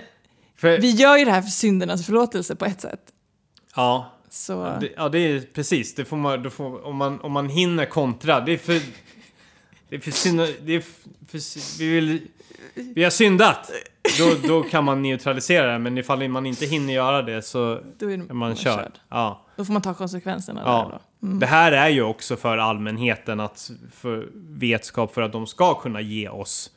[0.56, 3.02] För, vi gör ju det här för syndernas förlåtelse på ett sätt.
[3.76, 5.96] ja, Så det, ja, det är precis.
[5.96, 8.40] Det får man, får, om, man, om man hinner kontra.
[8.40, 8.82] Det är för...
[9.90, 10.82] Det är för synd, det är
[11.28, 12.22] för, vi, vill,
[12.74, 13.72] vi har syndat.
[14.20, 15.80] Då, då kan man neutralisera det.
[15.80, 19.00] Men ifall man inte hinner göra det så då är man man körd.
[19.10, 19.46] Ja.
[19.56, 20.90] Då får man ta konsekvenserna Ja.
[20.92, 21.28] där då.
[21.28, 21.40] Mm.
[21.40, 26.02] Det här är ju också för allmänheten att för vetskap för att de ska kunna
[26.02, 26.72] ge oss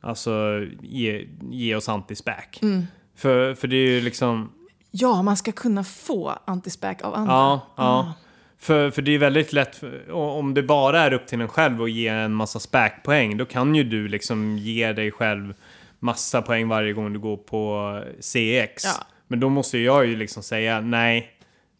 [0.00, 2.62] alltså ge, ge oss antispäk.
[2.62, 2.86] Mm.
[3.16, 4.52] För, för det är ju liksom
[4.90, 7.32] Ja, man ska kunna få antispäk av andra.
[7.32, 8.14] ja, ja.
[8.60, 9.80] För, för det är väldigt lätt,
[10.12, 13.74] om det bara är upp till en själv att ge en massa späkpoäng, då kan
[13.74, 15.54] ju du liksom ge dig själv
[15.98, 18.84] massa poäng varje gång du går på CX.
[18.84, 19.06] Ja.
[19.26, 21.30] Men då måste jag ju liksom säga nej.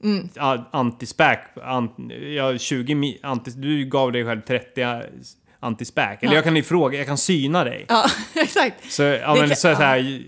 [0.04, 0.28] Mm.
[0.70, 1.96] Antispäk, ant,
[2.36, 5.02] ja, 20 mi, anti, du gav dig själv 30
[5.60, 6.22] antispäk.
[6.22, 6.36] Eller Ja.
[6.36, 7.84] jag kan ifråga, jag kan syna dig.
[7.88, 8.04] Ja,
[8.34, 8.92] exakt.
[8.92, 10.20] Så, ja, men, kan- så, här,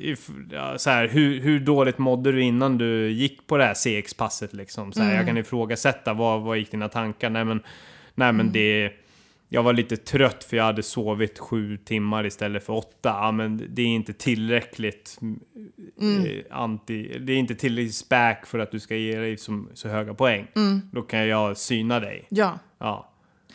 [0.53, 4.53] ja, så här, hur, hur dåligt mådde du innan du gick på det här CX-passet?
[4.55, 4.93] Liksom?
[4.93, 5.17] Så här, Mm.
[5.17, 7.31] Jag kan ifrågasätta, vad, vad gick dina tankar?
[7.31, 7.63] Nej men,
[8.15, 8.37] nej, Mm.
[8.37, 8.93] men det...
[9.53, 12.89] Jag var lite trött för jag hade sovit sju timmar istället för åtta.
[13.03, 15.19] Ja, men det är inte tillräckligt
[16.01, 16.25] Mm.
[16.25, 17.19] eh, anti...
[17.19, 20.47] Det är inte tillräckligt späk för att du ska ge dig så, så höga poäng.
[20.57, 20.81] Mm.
[20.93, 22.27] Då kan jag syna dig.
[22.29, 22.59] Ja.
[22.79, 23.10] Ja.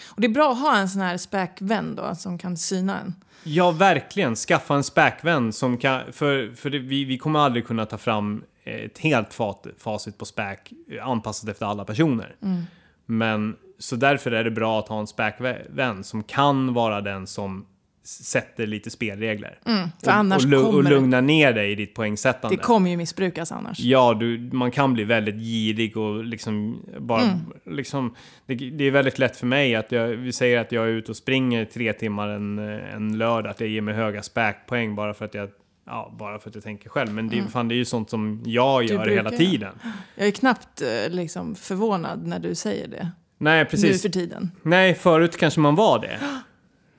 [0.05, 3.15] Och det är bra att ha en sån här späkvän då som kan syna en.
[3.43, 4.35] Ja, verkligen.
[4.35, 6.13] Skaffa en späkvän som kan...
[6.13, 10.25] För, för det, vi, vi kommer aldrig kunna ta fram ett helt fat, facit på
[10.25, 12.35] späk eh, anpassat efter alla personer.
[12.41, 12.63] Mm.
[13.05, 17.65] Men så därför är det bra att ha en späkvän som kan vara den som
[18.07, 19.59] sätter lite spelregler.
[19.65, 22.57] Mm, för och, och, lu- och det, lugna ner dig i ditt poängsättande.
[22.57, 23.79] det kommer ju missbrukas annars.
[23.79, 27.21] Ja, du, man kan bli väldigt girig och liksom bara...
[27.21, 27.39] Mm.
[27.65, 30.89] Liksom, det, det är väldigt lätt för mig att jag, vi säger att jag är
[30.89, 35.13] ute och springer tre timmar en, en lördag, att jag ger mig höga späkpoäng bara
[35.13, 35.49] för att jag
[35.87, 37.13] Ja, bara för att jag tänker själv.
[37.13, 38.87] Men det, fan, det är ju sånt som jag Mm.
[38.87, 39.73] Du gör hela tiden.
[40.15, 43.11] Jag är knappt eh, liksom förvånad när du säger det.
[43.37, 44.01] Nej, Nu precis.
[44.01, 44.51] för tiden.
[44.61, 46.19] Nej, förut kanske man var det.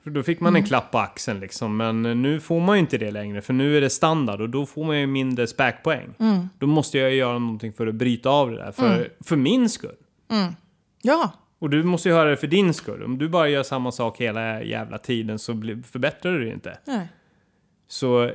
[0.07, 0.61] För då fick man Mm.
[0.61, 1.77] en klapp på axeln liksom.
[1.77, 3.41] Men nu får man ju inte det längre.
[3.41, 6.09] För nu är det standard och då får man ju mindre späkpoäng.
[6.19, 6.49] Mm.
[6.59, 8.71] Då måste jag göra någonting för att bryta av det där.
[8.71, 9.95] För, för min skull.
[11.01, 13.03] Ja, Och du måste ju höra det för din skull.
[13.03, 15.53] Om du bara gör samma sak hela jävla tiden så
[15.91, 16.77] förbättrar du det inte.
[16.85, 17.07] nej.
[17.87, 18.31] Så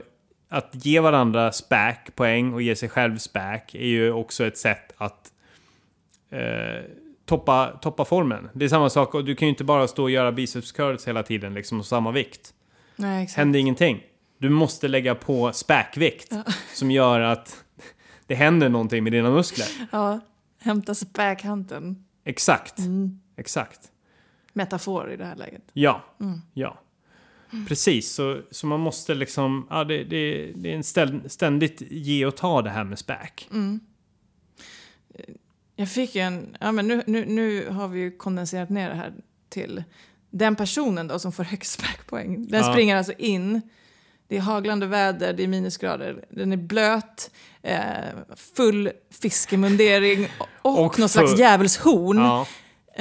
[0.48, 4.92] att ge varandra späk, poäng och ge sig själv späk är ju också ett sätt
[4.96, 5.32] att
[6.30, 6.82] eh,
[7.24, 8.48] toppa, toppa formen.
[8.52, 11.08] Det är samma sak, och du kan ju inte bara stå och göra biceps curls
[11.08, 12.54] hela tiden liksom och samma vikt.
[12.96, 13.36] nej exakt.
[13.36, 14.02] Händer ingenting.
[14.38, 16.32] Du måste lägga på späkvikt
[16.74, 17.64] som gör att
[18.26, 19.66] det händer någonting med dina muskler.
[19.92, 20.20] Ja,
[20.58, 22.04] hämta späkhanteln.
[22.24, 22.78] Exakt.
[22.78, 23.20] Mm.
[23.36, 23.80] Exakt.
[24.52, 25.62] Metafor i det här läget.
[25.72, 26.40] Ja, Mm.
[26.54, 26.78] ja.
[27.68, 32.36] Precis, så, så man måste liksom, ja det, det, det är en ständigt ge och
[32.36, 33.48] ta det här med späk.
[33.52, 33.80] Mm.
[35.76, 39.12] Jag fick en, ja men nu, nu, nu har vi ju kondenserat ner det här
[39.48, 39.84] till
[40.30, 42.46] den personen då som får högst späkpoäng.
[42.48, 42.72] Den Ja.
[42.72, 43.60] springer alltså in,
[44.28, 47.30] det är haglande väder, det är minusgrader, den är blöt,
[47.62, 47.78] eh,
[48.56, 48.90] full
[49.22, 50.28] fiskemundering
[50.62, 52.18] och, Och någon slags djävulshorn.
[52.18, 52.46] Ja.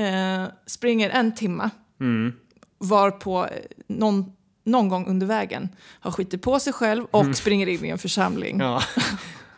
[0.04, 1.70] Eh, springer en timma,
[2.00, 2.34] Mm.
[2.78, 3.52] varpå eh,
[3.88, 4.32] någon,
[4.64, 5.70] någon gång under vägen
[6.00, 8.56] har skitit på sig själv och springer in i en församling.
[8.56, 8.68] Mm.
[8.68, 8.82] ja.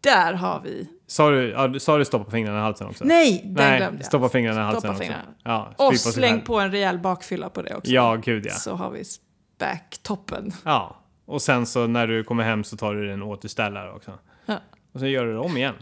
[0.00, 0.88] Där har vi...
[1.06, 3.04] Sa, du, ja, du- sa du stoppa fingrarna i halsen också?
[3.04, 4.06] Nej, den Nej, glömde jag.
[4.06, 5.02] stoppa fingrarna i halsen Stoppa också.
[5.02, 5.24] fingrarna.
[5.44, 6.44] Ja, Och sig släng själv.
[6.46, 7.90] på en rejäl bakfylla på det också.
[7.92, 8.52] Ja, gud ja.
[8.54, 9.02] Så har vi
[9.58, 10.52] backtoppen.
[10.64, 14.18] Ja, och sen så när du kommer hem så tar du en återställare också.
[14.46, 14.58] Ja.
[14.92, 15.74] Och sen gör du det om igen.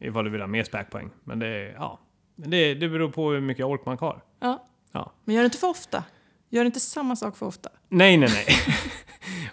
[0.00, 1.10] Ifall du vill ha mer späkpoäng.
[1.24, 1.98] Men det, ja.
[2.36, 4.22] Men det, det beror på hur mycket ork man har.
[4.40, 4.64] Ja.
[4.92, 5.12] Ja.
[5.24, 6.04] Men gör det inte för ofta.
[6.48, 7.70] Gör inte samma sak för ofta.
[7.94, 8.46] Nej, nej, nej.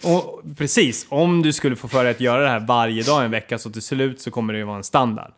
[0.15, 3.31] och precis, om du skulle få för dig att göra det här varje dag en
[3.31, 5.31] vecka så till slut så kommer det ju vara en standard.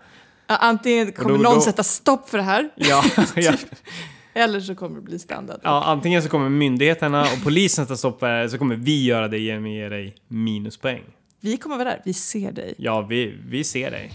[0.48, 3.04] Ja, Antingen kommer då- någon då- sätta stopp för det här, Ja,
[3.36, 3.54] ja,
[4.34, 5.60] eller så kommer det bli standard.
[5.64, 9.04] ja, antingen så kommer myndigheterna och polisen ta stopp för det här, så kommer vi
[9.06, 11.02] göra det genom att ge dig minuspoäng.
[11.40, 12.74] Vi kommer vara där, vi ser dig.
[12.78, 14.12] Ja, vi, vi ser dig.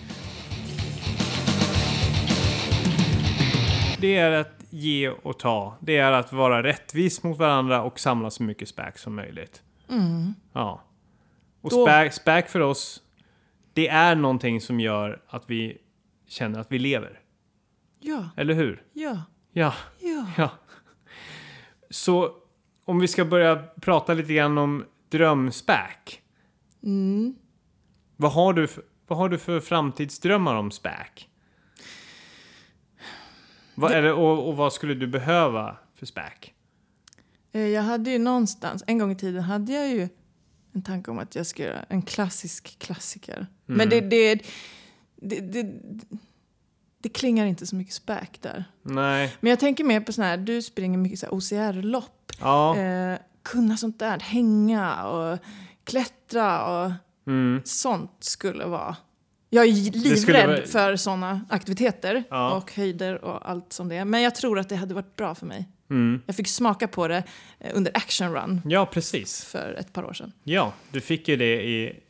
[4.00, 5.76] Det är att ge och ta.
[5.80, 9.62] Det är att vara rättvis mot varandra och samla så mycket späk som möjligt.
[10.52, 10.82] Ja.
[11.60, 13.02] Och Då- späk, späk för oss,
[13.72, 15.78] det är någonting som gör att vi
[16.28, 17.20] känner att vi lever.
[18.00, 18.82] Ja, Eller hur?
[18.92, 19.22] ja,
[19.52, 19.74] Ja.
[20.00, 20.26] ja.
[20.36, 20.50] Ja.
[21.90, 22.32] Så
[22.84, 26.22] om vi ska börja prata lite grann om drömspäk.
[28.16, 31.28] Vad, har du för, vad har du för framtidsdrömmar om späk?
[33.76, 36.54] Vad, eller, och, och vad skulle du behöva för späk?
[37.52, 40.08] Eh, Jag hade ju någonstans, en gång i tiden hade jag ju
[40.74, 43.46] en tanke om att jag ska göra en klassisk klassiker.
[43.66, 44.34] Men det, det,
[45.16, 45.66] det, det,
[47.02, 48.64] det klingar inte så mycket späk där.
[48.82, 49.36] Nej.
[49.40, 52.32] Men jag tänker mer på sådana här, du springer mycket så OCR-lopp.
[52.40, 52.76] Ja.
[52.78, 55.38] Eh, kunna sånt där, hänga och
[55.84, 56.92] klättra och
[57.28, 57.60] Mm.
[57.64, 58.96] sånt skulle vara...
[59.50, 62.54] Jag är livrädd vara- för såna aktiviteter Ja.
[62.56, 64.04] och höjder och allt som det är.
[64.04, 65.68] Men jag tror att det hade varit bra för mig.
[65.90, 66.22] Mm.
[66.26, 67.22] Jag fick smaka på det
[67.60, 69.44] eh, under Action Run Ja, precis.
[69.44, 70.32] för ett par år sedan.
[70.44, 72.00] Ja, du fick ju det i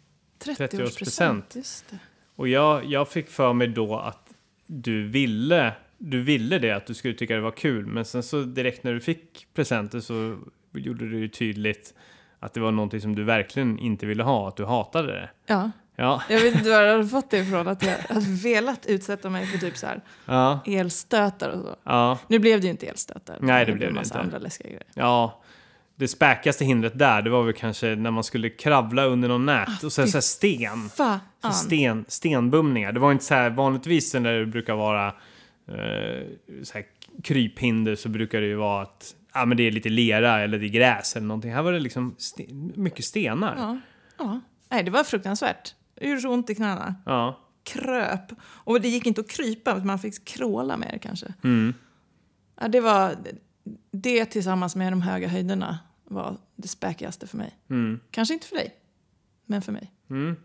[0.44, 1.42] 30-årspresent.
[1.56, 1.98] Just det.
[2.36, 4.28] Och jag, jag fick för mig då att
[4.66, 7.86] du ville, du ville det, att du skulle tycka det var kul.
[7.86, 10.38] Men sen så direkt när du fick presenter så
[10.72, 11.94] gjorde du ju tydligt
[12.40, 15.30] att det var någonting som du verkligen inte ville ha, att du hatade det.
[15.46, 17.68] Ja, Ja, jag vet inte var jag hade fått det ifrån.
[17.68, 21.76] Att jag hade velat utsätta mig för typ så här ja, elstötar och så.
[21.84, 23.38] ja, Nu blev det ju inte elstötar.
[23.40, 24.18] Nej, det blev blev det inte.
[24.18, 24.84] andra läskiga grejer.
[24.94, 25.42] ja.
[25.98, 29.82] Det späkaste hindret där, det var väl kanske när man skulle kravla under någon nät
[29.84, 30.88] och sen så här sten.
[30.88, 31.18] Så
[31.52, 32.92] sten, stenbumningar.
[32.92, 35.06] Det var inte så här vanligtvis när det brukar vara
[35.68, 36.26] eh,
[36.62, 36.84] så här
[37.22, 40.66] kryphinder så brukar det ju vara att ja, men det är lite lera eller det
[40.66, 41.52] är gräs eller någonting.
[41.54, 43.54] Här var det liksom sten, mycket stenar.
[43.58, 43.78] Ja.
[44.18, 44.40] ja.
[44.68, 45.74] Nej, det var fruktansvärt.
[45.96, 46.94] Det gjorde så ont i knäna.
[47.06, 47.40] Ja.
[47.64, 48.32] Kröp.
[48.42, 51.34] Och det gick inte att krypa, man fick kråla det kanske.
[51.44, 51.74] Mm.
[52.60, 53.16] Ja, det var...
[53.90, 57.58] Det tillsammans med de höga höjderna var det späkigaste för mig.
[57.70, 58.00] Mm.
[58.10, 58.74] Kanske inte för dig,
[59.46, 59.92] men för mig.
[60.10, 60.36] Mm.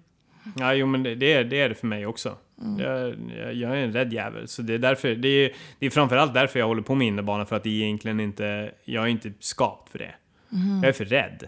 [0.55, 2.37] Ja, jo, men det, det, är, det är det för mig också.
[2.77, 4.47] Jag, jag, jag är en rädd jävel.
[4.47, 7.45] Så det är, därför, det, är, det är framförallt därför jag håller på med innerbana.
[7.45, 10.13] För att det egentligen inte, jag är inte skapt för det.
[10.81, 11.47] Jag är för rädd.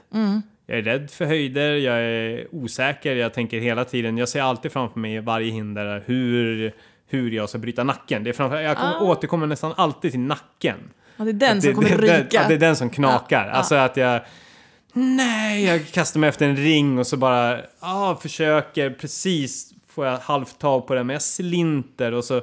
[0.65, 4.71] Jag är rädd för höjder, jag är osäker, jag tänker hela tiden, jag ser alltid
[4.71, 6.73] framför mig varje hinder hur,
[7.07, 8.23] hur jag ska bryta nacken.
[8.23, 9.01] Det är framför, jag kommer, Ah.
[9.01, 10.77] återkommer nästan alltid till nacken.
[11.17, 12.41] Ja, det är den Att som det, kommer ryka.
[12.41, 13.47] det, det är den som knakar.
[13.47, 13.51] Ja.
[13.51, 14.21] Alltså att jag...
[14.93, 20.17] Nej, jag kastar mig efter en ring och så bara ah, försöker precis får jag
[20.17, 22.41] halvt tag på den, men jag slinter och så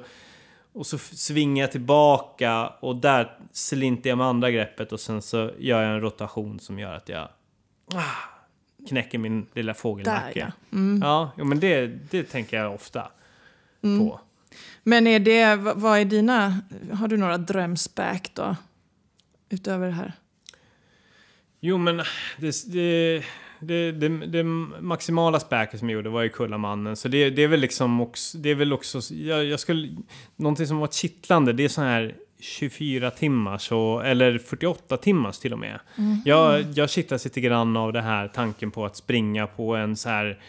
[0.72, 5.50] och så svingar jag tillbaka och där slinter jag med andra greppet och sen så
[5.58, 7.28] gör jag en rotation som gör att jag
[8.88, 10.52] knäcker min lilla Där fågelnacke.
[10.70, 10.78] ja.
[10.78, 11.00] Mm.
[11.02, 13.10] Ja, men det, det tänker jag ofta
[13.80, 14.20] på.
[14.82, 16.60] Men är det, vad vad är dina,
[16.92, 18.56] har du några drömspäk då?
[19.48, 20.12] Utöver det här?
[21.60, 21.96] Jo, men
[22.38, 23.22] det, det,
[23.60, 24.44] det, det, det
[24.80, 26.96] maximala späket som jag gjorde var ju Kullamannen.
[26.96, 29.96] Så det, det är väl liksom också, det är väl också, jag, jag skulle,
[30.36, 35.52] någonting som var kittlande, det är så här 24 timmars, och, eller 48 timmars till
[35.52, 35.80] och med.
[36.24, 40.08] Jag, jag kittlas lite grann av det här tanken på att springa på en så
[40.08, 40.40] här,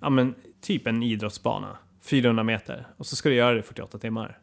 [0.00, 2.86] ja men typ en idrottsbana, 400 meter.
[2.96, 4.38] Och så ska du göra det i 48 timmar.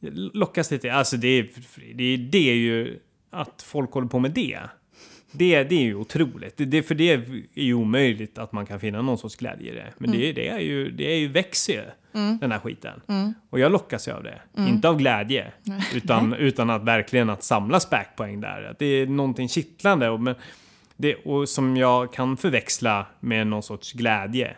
[0.00, 1.48] Jag Lockas lite, alltså det är,
[1.94, 2.98] det, det är ju
[3.30, 4.60] att folk håller på med det.
[5.32, 6.56] Det, det är ju otroligt.
[6.56, 9.74] Det, det, för det är ju omöjligt att man kan finna någon sorts glädje i
[9.74, 9.92] det.
[9.98, 11.84] Men det, det, är ju, det är ju, växer ju,
[12.40, 13.00] den här skiten.
[13.50, 14.40] Och jag lockas ju av det.
[14.58, 15.52] Inte av glädje,
[15.94, 18.62] utan, utan att verkligen att samla späkpoäng där.
[18.62, 20.34] Att det är någonting kittlande och, men
[20.96, 24.56] det, och som jag kan förväxla med någon sorts glädje.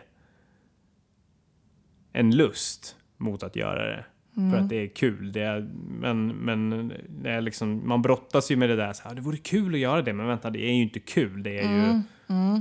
[2.13, 4.05] En lust mot att göra det.
[4.35, 5.31] För att det är kul.
[5.31, 6.87] Det är, men men
[7.21, 8.93] det är liksom, man brottas ju med det där.
[8.93, 11.43] Så här, det vore kul att göra det, men vänta, det är ju inte kul.
[11.43, 12.01] Det är ju,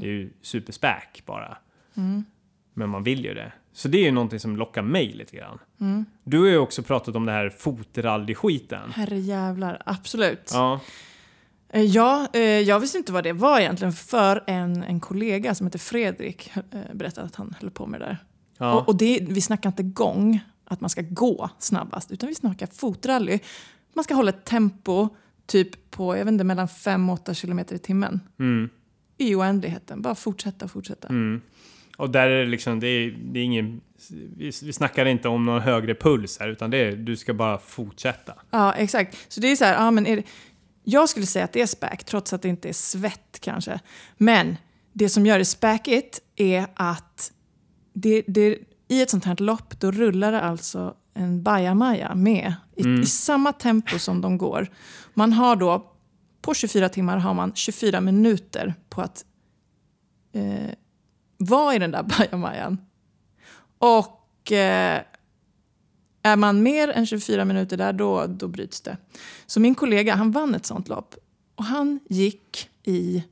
[0.01, 1.57] Det är ju superspäk bara.
[2.75, 3.53] Men man vill ju det.
[3.73, 5.59] Så det är ju någonting som lockar mig lite grann.
[6.25, 8.91] Du har ju också pratat om det här fotrally-skiten.
[8.93, 10.51] Herre jävlar, absolut.
[10.55, 10.81] Ja.
[11.69, 15.67] Eh, Ja, eh, jag visste inte vad det var egentligen för en, en kollega som
[15.67, 18.19] heter Fredrik eh, berättade att han höll på med det där.
[18.59, 18.75] Ja.
[18.75, 20.41] Och, och det, vi snackar inte gång,
[20.75, 23.39] att man ska gå snabbast, utan vi snackar fotrally.
[23.95, 25.09] Man ska hålla ett tempo
[25.47, 28.21] typ på jag vet inte, mellan 5 och 8 kilometer i timmen.
[28.39, 28.69] Mm.
[29.19, 30.03] I oändligheten.
[30.03, 31.09] Bara fortsätta, fortsätta.
[31.09, 31.41] Mm.
[31.97, 33.81] Och där är det liksom, det är, det är ingen...
[34.37, 37.59] Vi, vi snackar inte om någon högre puls här, utan det är, du ska bara
[37.59, 38.35] fortsätta.
[38.51, 39.33] Ja, exakt.
[39.33, 40.23] Så det är så här, ja, men är det,
[40.85, 43.81] jag skulle säga att det är späk, trots att det inte är svett kanske.
[44.17, 44.57] Men
[44.93, 47.33] det som gör det späkigt är att
[47.93, 48.59] det, det,
[48.89, 53.03] i ett sånt här lopp då rullar det alltså en bajamaja med i, Mm.
[53.03, 54.69] i samma tempo som de går.
[55.15, 55.93] Man har då,
[56.43, 59.25] på 24 timmar har man 24 minuter på att
[60.33, 60.71] eh,
[61.37, 62.79] vara i den där bajamajan.
[63.79, 65.01] Och eh,
[66.23, 68.97] är man mer än 24 minuter där, då, då bryts det.
[69.47, 71.15] Så min kollega, han vann ett sånt lopp.
[71.55, 73.25] Och han gick i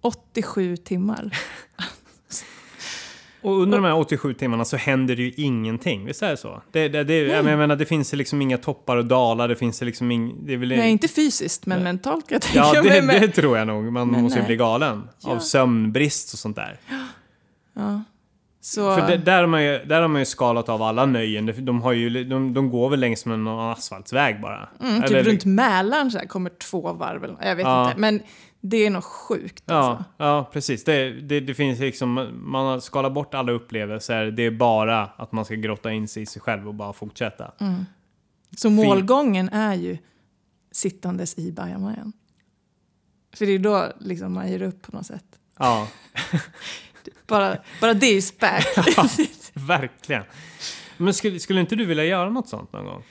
[0.00, 1.38] 87 timmar.
[3.42, 6.62] Och under de här 87 timmarna så händer det ju ingenting, visst är det så?
[6.72, 10.10] Det, det, det, jag menar, det finns liksom inga toppar och dalar, det finns liksom
[10.10, 13.00] ing, det väl Nej, inte fysiskt, men mentalt kan jag tänka Ja, mig.
[13.00, 13.92] det, Men- det tror jag nog.
[13.92, 14.46] Man Men måste ju nej.
[14.46, 15.40] bli galen av Ja.
[15.40, 16.78] sömnbrist och sånt där.
[17.74, 18.02] Ja.
[18.60, 21.46] Så, För det, där, har man ju, där har man ju skalat av alla nöjen.
[21.46, 24.68] De, de, har ju, de, de går väl längs med någon asfaltsväg bara.
[24.80, 27.24] mm, typ Eller- runt Mälaren så här, kommer två varv.
[27.24, 27.88] eller- Jag vet Ja.
[27.88, 28.00] inte.
[28.00, 28.20] Men
[28.60, 29.62] det är nog sjukt.
[29.66, 30.04] Ja, Alltså.
[30.16, 30.84] ja precis.
[30.84, 34.24] Det, det, det finns liksom, man har skalat bort alla upplevelser.
[34.24, 37.52] Det är bara att man ska grotta in sig i sig själv och bara fortsätta.
[37.60, 37.84] Mm.
[38.56, 39.98] Så målgången är ju
[40.72, 42.12] sittandes i bajamajan.
[43.36, 45.24] För det är då liksom man ger upp på något sätt.
[45.58, 45.88] Ja,
[47.26, 48.64] Bara, bara det är ju späk.
[49.54, 50.22] verkligen.
[50.96, 53.02] Men skulle, skulle inte du vilja göra något sånt någon gång?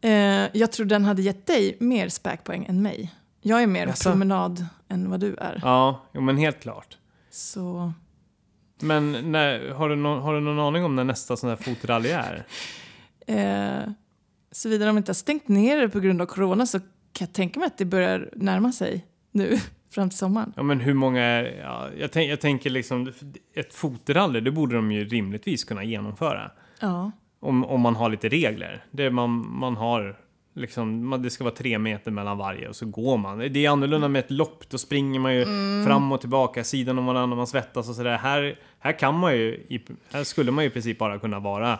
[0.00, 3.14] eh, jag tror den hade gett dig mer späkpoäng än mig.
[3.42, 4.10] Jag är mer Jaså?
[4.10, 5.58] promenad än vad du är.
[5.62, 6.98] Ja, jo, men helt klart.
[7.30, 7.92] Så
[8.80, 12.08] Men när, har, du någon, har du någon aning om när nästa sån här fotrally
[12.10, 12.44] är?
[13.26, 13.90] Eh,
[14.52, 16.86] Såvida de inte har stängt ner det på grund av corona så kan
[17.26, 19.58] jag tänka mig att det börjar närma sig nu
[19.90, 20.52] fram till sommaren.
[20.56, 21.60] Ja men hur många är...
[21.60, 23.12] Ja, jag, tänk, jag tänker liksom,
[23.54, 26.50] ett fotrally, det borde de ju rimligtvis kunna genomföra.
[26.80, 27.10] Ja.
[27.40, 28.84] Om, om man har lite regler.
[28.90, 30.18] Det man, man har,
[30.54, 33.38] liksom, det ska vara tre meter mellan varje och så går man.
[33.38, 35.44] Det är annorlunda med ett lopp, då springer man ju
[35.86, 38.18] fram och tillbaka, sidan om varandra, man svettas och sådär.
[38.18, 39.66] Här, här kan man ju,
[40.12, 41.72] här skulle man ju i princip bara kunna vara...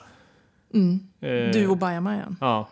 [1.20, 2.36] eh, Du och bajamajan.
[2.40, 2.68] Ja,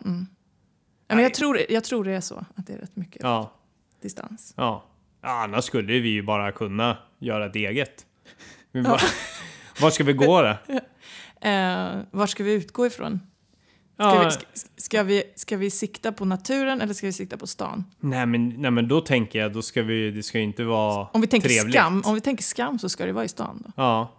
[1.07, 3.51] Ja, men jag, tror, jag tror det är så, att det är rätt mycket ja,
[4.01, 4.53] distans.
[4.57, 4.83] ja.
[5.21, 8.05] Annars skulle vi ju bara kunna göra ett eget.
[8.73, 8.97] Bara,
[9.81, 10.55] Var ska vi gå då?
[11.47, 13.19] Eh, var ska vi utgå ifrån?
[14.01, 14.45] Ska, Ja, vi, ska,
[14.77, 17.85] ska, vi, ska vi sikta på naturen eller ska vi sikta på stan?
[17.99, 21.07] nej, men, nej men då tänker jag, då ska vi, det ska ju inte vara
[21.13, 21.75] Om vi tänker, trevligt.
[21.75, 23.71] skam, om vi tänker skam så ska det vara i stan då.
[23.75, 24.11] Ja.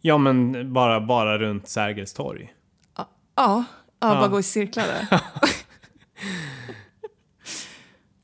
[0.00, 2.52] Ja men bara, bara runt Sergels torg.
[2.96, 3.64] Ja, ja,
[4.00, 4.08] Ja.
[4.14, 5.20] bara gå i cirklar där.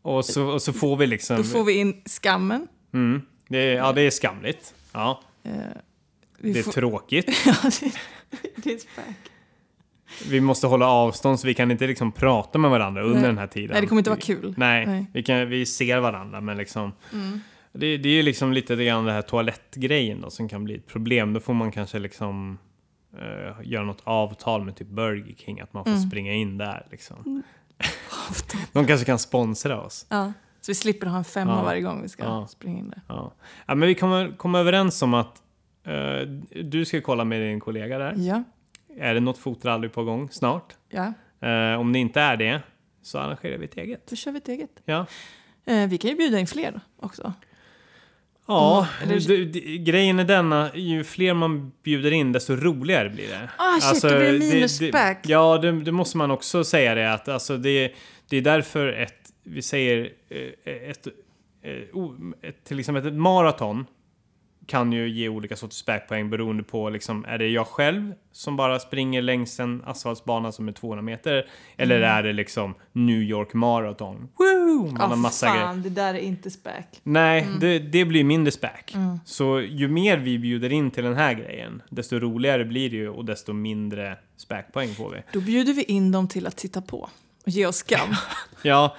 [0.02, 1.36] Och så, och så får vi liksom...
[1.36, 2.68] Då får vi in skammen.
[2.94, 4.74] mm, det är, ja det är skamligt.
[4.92, 5.20] Ja,
[6.38, 7.26] vi det är får, tråkigt.
[7.46, 7.92] ja, det,
[8.56, 9.16] det är späk.
[10.30, 13.22] Vi måste hålla avstånd så vi kan inte liksom prata med varandra under Nej.
[13.28, 13.70] den här tiden.
[13.72, 14.54] Nej, det kommer inte vara kul.
[14.56, 15.06] Nej, Nej.
[15.12, 16.92] Vi, kan, vi ser varandra men liksom...
[17.12, 17.40] Mm.
[17.72, 20.86] Det, det är ju liksom lite grann det här toalettgrejen då som kan bli ett
[20.86, 21.32] problem.
[21.32, 22.58] Då får man kanske liksom
[23.18, 26.02] eh, göra något avtal med typ Burger King att man får Mm.
[26.08, 27.42] springa in där liksom.
[28.72, 30.06] De kanske kan sponsra oss.
[30.08, 31.64] Ja, så vi slipper ha en femma Ja.
[31.64, 32.46] varje gång vi ska Ja.
[32.46, 33.00] springa in där.
[33.08, 33.32] Ja.
[33.66, 35.42] ja men vi kommer komma överens om att
[35.86, 36.28] eh,
[36.64, 38.14] du ska kolla med din kollega där.
[38.16, 38.42] Ja,
[38.98, 40.74] Är det något fotrally på gång snart?
[40.88, 41.12] ja,
[41.48, 42.62] Eh, om det inte är det
[43.02, 44.06] så arrangerar vi ett eget.
[44.06, 44.70] då kör vi ett eget.
[44.84, 45.06] Ja,
[45.66, 47.32] Eh, vi kan ju bjuda in fler också.
[48.46, 53.50] ja Mm, eller- grejen är denna, ju fler man bjuder in desto roligare blir det.
[53.58, 55.18] Ah shit, blir det minus det, back.
[55.28, 57.92] Ja, det, det måste man också säga det att alltså det,
[58.28, 61.06] det är därför ett, vi säger eh, ett,
[61.62, 63.86] eh, o- ett, till exempel ett maraton
[64.66, 68.78] kan ju ge olika sorters backpoäng beroende på liksom, är det jag själv som bara
[68.78, 71.46] springer längs en asfaltsbana som är 200 meter
[71.76, 74.28] eller är det liksom New York Marathon?
[74.38, 74.82] Woo!
[74.86, 75.60] Man Ja, har massa grejer.
[75.66, 76.86] fan, det där är inte späk.
[77.02, 78.94] Nej, det, det blir mindre späk.
[78.94, 79.20] Mm.
[79.24, 83.08] Så ju mer vi bjuder in till den här grejen, desto roligare blir det ju
[83.08, 85.22] och desto mindre späkpoäng får vi.
[85.32, 86.98] Då bjuder vi in dem till att titta på
[87.44, 88.08] och ge oss skam.
[88.62, 88.96] Ja,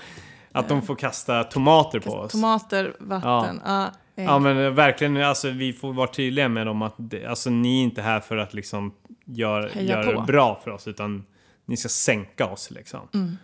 [0.51, 2.32] att de får kasta tomater på oss.
[2.32, 3.84] Tomater, vatten, ja.
[3.86, 3.91] ägg.
[4.26, 7.84] Ja men verkligen, alltså, vi får vara tydliga med dem att det, alltså, ni är
[7.84, 8.93] inte här för att liksom
[9.26, 10.11] gör, göra på.
[10.11, 11.26] det bra för oss utan
[11.65, 13.07] ni ska sänka oss liksom.
[13.13, 13.38] Mm.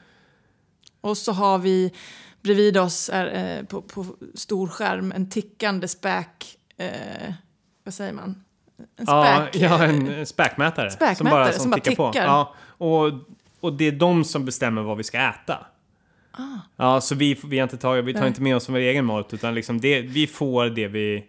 [1.01, 1.93] Och så har vi
[2.41, 4.05] bredvid oss är, eh, på, på
[4.35, 6.57] stor skärm en tickande späk...
[6.77, 7.33] Eh,
[7.83, 8.43] vad säger man?
[8.77, 9.61] En Ja, späk...
[9.61, 10.91] ja, eh, en späkmätare.
[10.91, 12.11] Späkmätare som bara tickar på.
[12.11, 12.25] tickar.
[12.25, 13.11] Ja, och,
[13.59, 15.65] och det är de som bestämmer vad vi ska äta.
[16.75, 18.21] Ja, så vi, vi, har inte tagit, vi tar Ah.
[18.21, 18.27] Nej.
[18.27, 21.25] inte med oss vår egen mat utan liksom det, vi får det vi...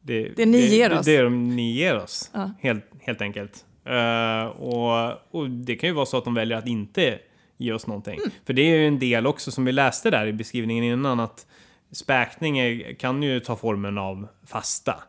[0.00, 1.06] Det, Det ni ger oss.
[1.06, 2.50] Det, det ni ger oss, Ja.
[2.60, 3.64] helt, helt enkelt.
[3.84, 7.18] Eh, och, och det kan ju vara så att de väljer att inte
[7.56, 8.14] ge oss någonting.
[8.18, 8.30] Mm.
[8.46, 11.46] För det är ju en del också som vi läste där i beskrivningen innan att
[11.92, 15.02] späkning är, kan ju ta formen av fasta.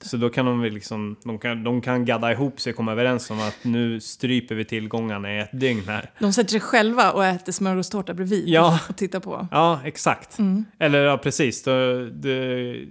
[0.00, 3.30] Så då kan de liksom, de kan, de kan gadda ihop sig och komma överens
[3.30, 6.10] om att nu stryper vi tillgångarna i ett dygn här.
[6.18, 8.80] De sätter sig själva och äter smörgåstårta bredvid Ja.
[8.88, 9.48] och tittar på.
[9.50, 10.38] Ja, exakt.
[10.38, 10.64] Mm.
[10.78, 11.62] Eller ja, precis.
[11.62, 11.70] Då,
[12.12, 12.30] det,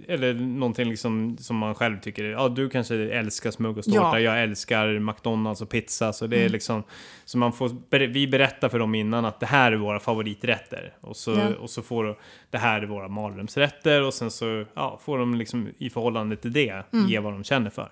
[0.08, 2.24] eller någonting liksom som man själv tycker.
[2.24, 3.96] Ja, du kanske älskar smörgåstårta.
[3.98, 4.10] Ja.
[4.10, 4.22] Mm.
[4.24, 6.12] Jag älskar McDonalds och pizza.
[6.12, 6.82] Så det är liksom...
[7.24, 7.70] Så man får,
[8.06, 10.92] vi berättar för dem innan att det här är våra favoriträtter.
[11.00, 11.48] Och så, Ja.
[11.60, 12.18] och så får
[12.50, 14.02] det här är våra mardrömsrätter.
[14.02, 17.08] Och sen så ja, får de liksom i förhållande till det Mm.
[17.08, 17.90] ge vad de känner för.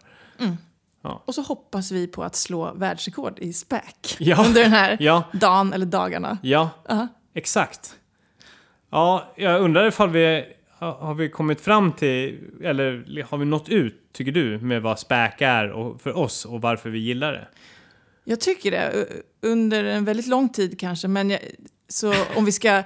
[1.25, 4.45] Och så hoppas vi på att slå världsrekord i späk Ja.
[4.47, 6.39] under den här Ja, dagen eller dagarna.
[6.43, 6.71] ja.
[6.89, 7.09] Ja.
[7.35, 7.97] Exakt.
[8.91, 10.45] Ja, jag undrar ifall vi
[10.79, 15.41] har vi kommit fram till, eller har vi nått ut, tycker du, med vad späk
[15.41, 17.49] är och, för oss och varför vi gillar det?
[18.25, 19.07] Jag tycker det.
[19.43, 21.09] Under en väldigt lång tid kanske.
[21.09, 21.41] Men jag,
[21.89, 22.83] så om vi ska...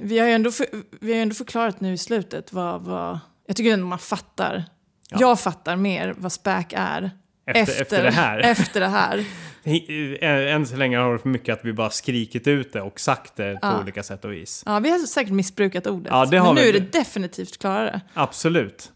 [0.00, 0.66] Vi har ju ändå, för,
[1.00, 2.82] vi har ändå förklarat nu i slutet vad...
[2.82, 4.64] vad jag tycker ändå man fattar.
[5.10, 5.16] Ja.
[5.20, 7.10] Jag fattar mer vad späk är.
[7.46, 8.38] Efter, efter, det här.
[8.44, 9.24] Efter det här.
[9.64, 13.00] Eh, Än så länge har det för mycket att vi bara skrikit ut det och
[13.00, 13.80] sagt det på Ja.
[13.82, 14.62] olika sätt och vis.
[14.66, 16.12] Ja, vi har säkert missbrukat ordet.
[16.12, 16.68] Ja, det har men nu vi.
[16.68, 18.00] är det definitivt klarare.
[18.14, 18.92] Absolut.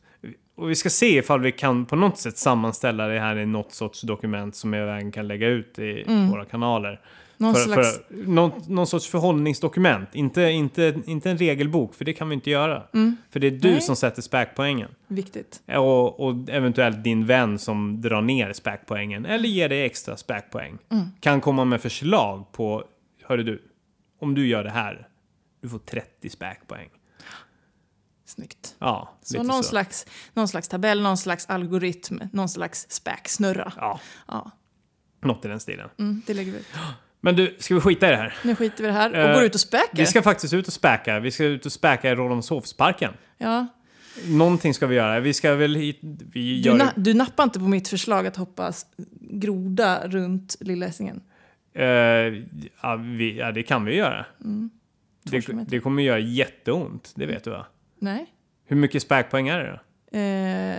[0.57, 3.72] Och vi ska se ifall vi kan på något sätt sammanställa det här i något
[3.72, 7.01] sorts dokument som jag även kan lägga ut i våra kanaler.
[7.41, 8.01] Någon för, slags...
[8.09, 10.14] för, någon, någon sorts förhållningsdokument.
[10.14, 12.82] Inte, inte, inte en regelbok, för det kan vi inte göra.
[13.30, 13.80] För det är du Nej.
[13.80, 14.91] som sätter späkpoängen.
[15.09, 15.62] Viktigt.
[15.66, 19.26] Och, och eventuellt din vän som drar ner späkpoängen.
[19.26, 20.78] Eller ger dig extra späkpoäng.
[21.20, 22.84] Kan komma med förslag på,
[23.24, 23.62] hörru du,
[24.20, 25.09] om du gör det här,
[25.62, 26.88] du får 30 späkpoäng.
[28.24, 28.76] Snyggt.
[28.78, 29.68] Ja, Så någon, så.
[29.68, 33.72] Slags, någon slags tabell, någon slags algoritm, någon slags späksnurra.
[33.76, 34.51] Ja, Ja,
[35.22, 35.88] något i den stilen.
[35.99, 36.66] mm, det lägger vi ut.
[37.20, 38.34] Men du, ska vi skita i det här?
[38.44, 39.96] Nu skiter vi i det här och Eh, går ut och späkar.
[39.96, 41.20] Vi ska faktiskt ut och späka.
[41.20, 43.12] Vi ska ut och späka i Rålambshovsparken.
[43.38, 43.66] Ja.
[44.28, 45.20] Någonting ska vi göra.
[45.20, 45.98] Vi ska väl hit...
[46.02, 46.76] Vi Du, gör...
[46.78, 48.86] na- du nappar inte på mitt förslag att hoppa s-
[49.20, 51.20] groda runt Lilla Essingen.
[51.74, 51.84] Eh,
[52.82, 54.26] ja, vi, ja, det kan vi göra.
[54.44, 54.70] Mm.
[55.22, 57.66] Det, det kommer göra jätteont, det vet du va?
[57.98, 58.26] Nej.
[58.66, 60.18] Hur mycket späkpoäng är det då?
[60.18, 60.76] Eh,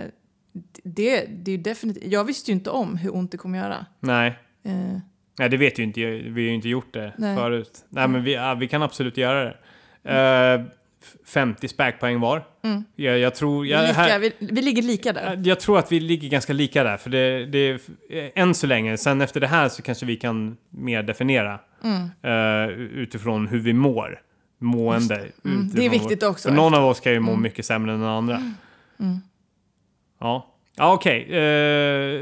[0.84, 2.12] det, det är definitivt...
[2.12, 3.86] Jag visste ju inte om hur ont det kommer göra.
[4.00, 4.38] Nej.
[4.64, 4.98] Eh,
[5.38, 6.10] Nej, det vet ju inte jag.
[6.10, 7.36] Vi har ju inte gjort det Nej.
[7.36, 7.84] förut.
[7.88, 9.56] Nej, men vi, ja, vi kan absolut göra det.
[10.04, 10.64] Eh,
[11.02, 12.44] f- 50 späkpoäng var.
[12.64, 12.84] Mm.
[12.96, 13.62] Jag, jag tror...
[13.62, 15.42] vi, Jag, lika, här, vi, vi ligger lika där.
[15.44, 16.96] jag tror att vi ligger ganska lika där.
[16.96, 17.74] För det, det är
[18.10, 18.96] eh, än så länge.
[18.96, 21.60] Sen efter det här så kanske vi kan mer definiera.
[21.84, 22.10] Mm.
[22.22, 24.20] eh, utifrån hur vi mår.
[24.58, 25.14] Mående.
[25.44, 26.48] Mm, det är viktigt vår- också.
[26.48, 27.42] För någon av oss kan ju må Mm.
[27.42, 28.34] mycket sämre än den andra.
[29.00, 29.16] Mm.
[30.20, 31.22] Ja, ja okej.
[31.22, 32.20] Eh,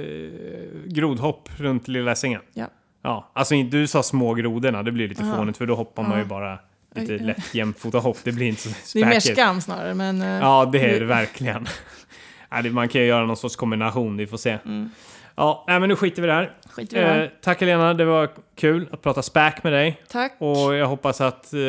[0.87, 2.41] grodhopp runt Lilla Essingen.
[2.55, 2.67] Ja.
[3.03, 5.37] Ja, alltså du sa små grodorna, det blir lite Aha.
[5.37, 6.59] fånigt för då hoppar man ju bara
[6.95, 8.17] lite lätt jämfota hopp.
[8.25, 9.39] Det blir inte så Det är mer späkigt.
[9.41, 10.23] skam snarare, men...
[10.23, 11.67] eh, Ja, det är det verkligen.
[12.75, 14.59] man kan ju göra någon sorts kombination, vi får se.
[14.65, 14.91] Mm.
[15.37, 16.53] Ja, men nu skiter vi här.
[16.71, 17.23] Skiter vi.
[17.25, 20.01] Eh, tack Helena, det var kul att prata späk med dig.
[20.09, 20.37] Tack.
[20.39, 21.61] Och jag hoppas att eh,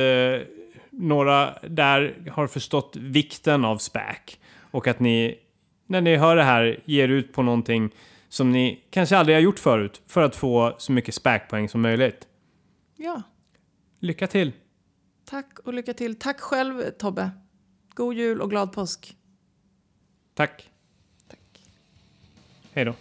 [0.89, 4.39] några där har förstått vikten av späk.
[4.71, 5.35] Och att ni,
[5.87, 7.89] när ni hör det här, ger ut på någonting
[8.31, 10.01] som ni kanske aldrig har gjort förut.
[10.07, 12.27] För att få så mycket späkpoäng som möjligt.
[12.97, 13.21] Ja,
[13.99, 14.51] Lycka till!
[15.25, 16.15] tack och lycka till.
[16.15, 17.31] Tack själv, Tobbe.
[17.93, 19.17] God jul och glad påsk.
[20.33, 20.69] Tack!
[21.27, 21.63] Tack.
[22.73, 22.93] Hej då!